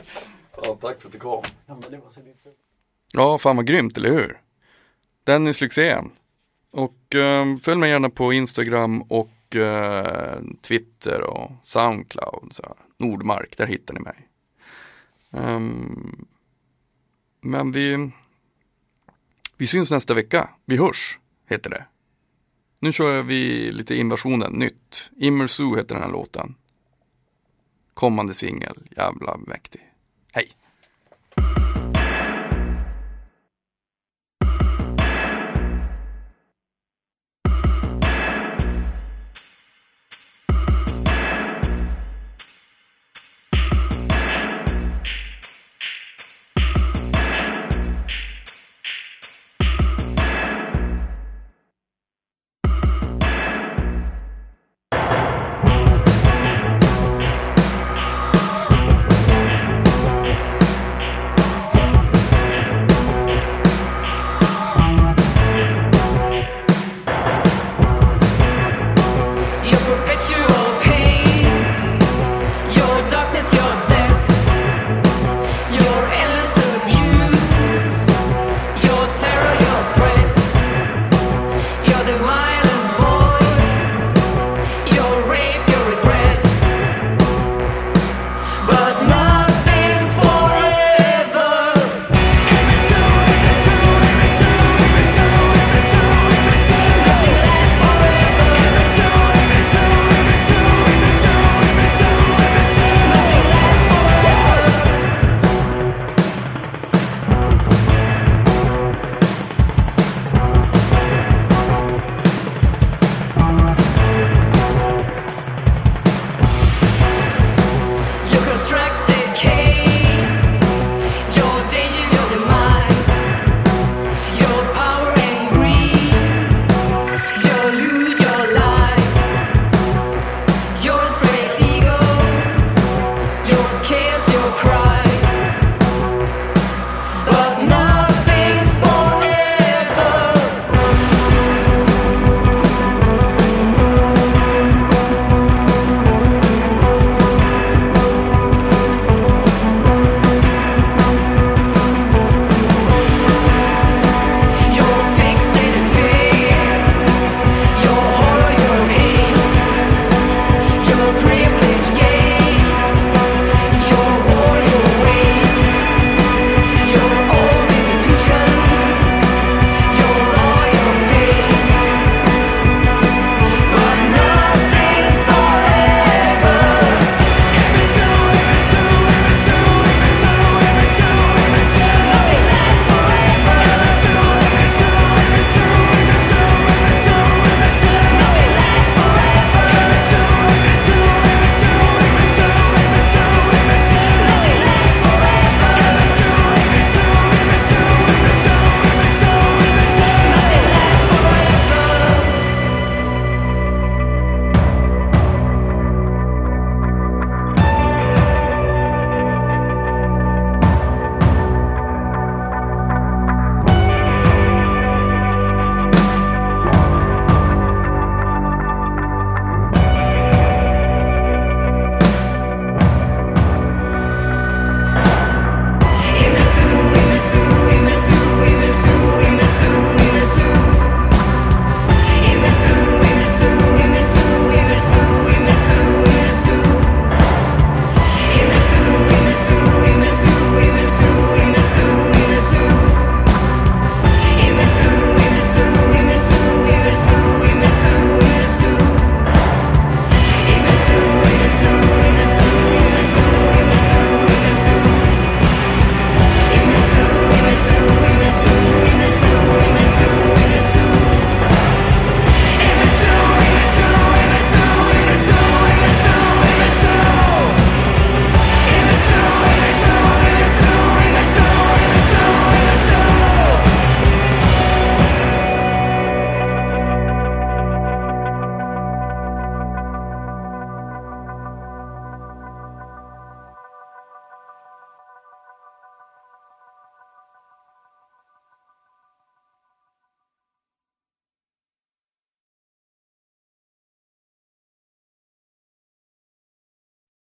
[0.66, 1.44] Ja, tack för att du kom.
[1.66, 2.50] Ja, men det var så lite...
[3.12, 4.42] Ja, fan vad grymt, eller hur?
[5.24, 6.12] Dennis Lyxzén.
[6.72, 12.48] Och eh, följ mig gärna på Instagram och eh, Twitter och Soundcloud.
[12.52, 12.76] Så här.
[12.98, 14.30] Nordmark, där hittar ni mig.
[15.32, 16.26] Ehm,
[17.44, 18.12] men vi,
[19.58, 20.50] vi syns nästa vecka.
[20.66, 21.20] Vi hörs,
[21.50, 21.86] heter det.
[22.80, 25.12] Nu kör vi lite invasionen, nytt.
[25.18, 26.56] Immersu heter den här låten.
[27.94, 29.82] Kommande singel, jävla mäktig.
[30.32, 30.52] Hej!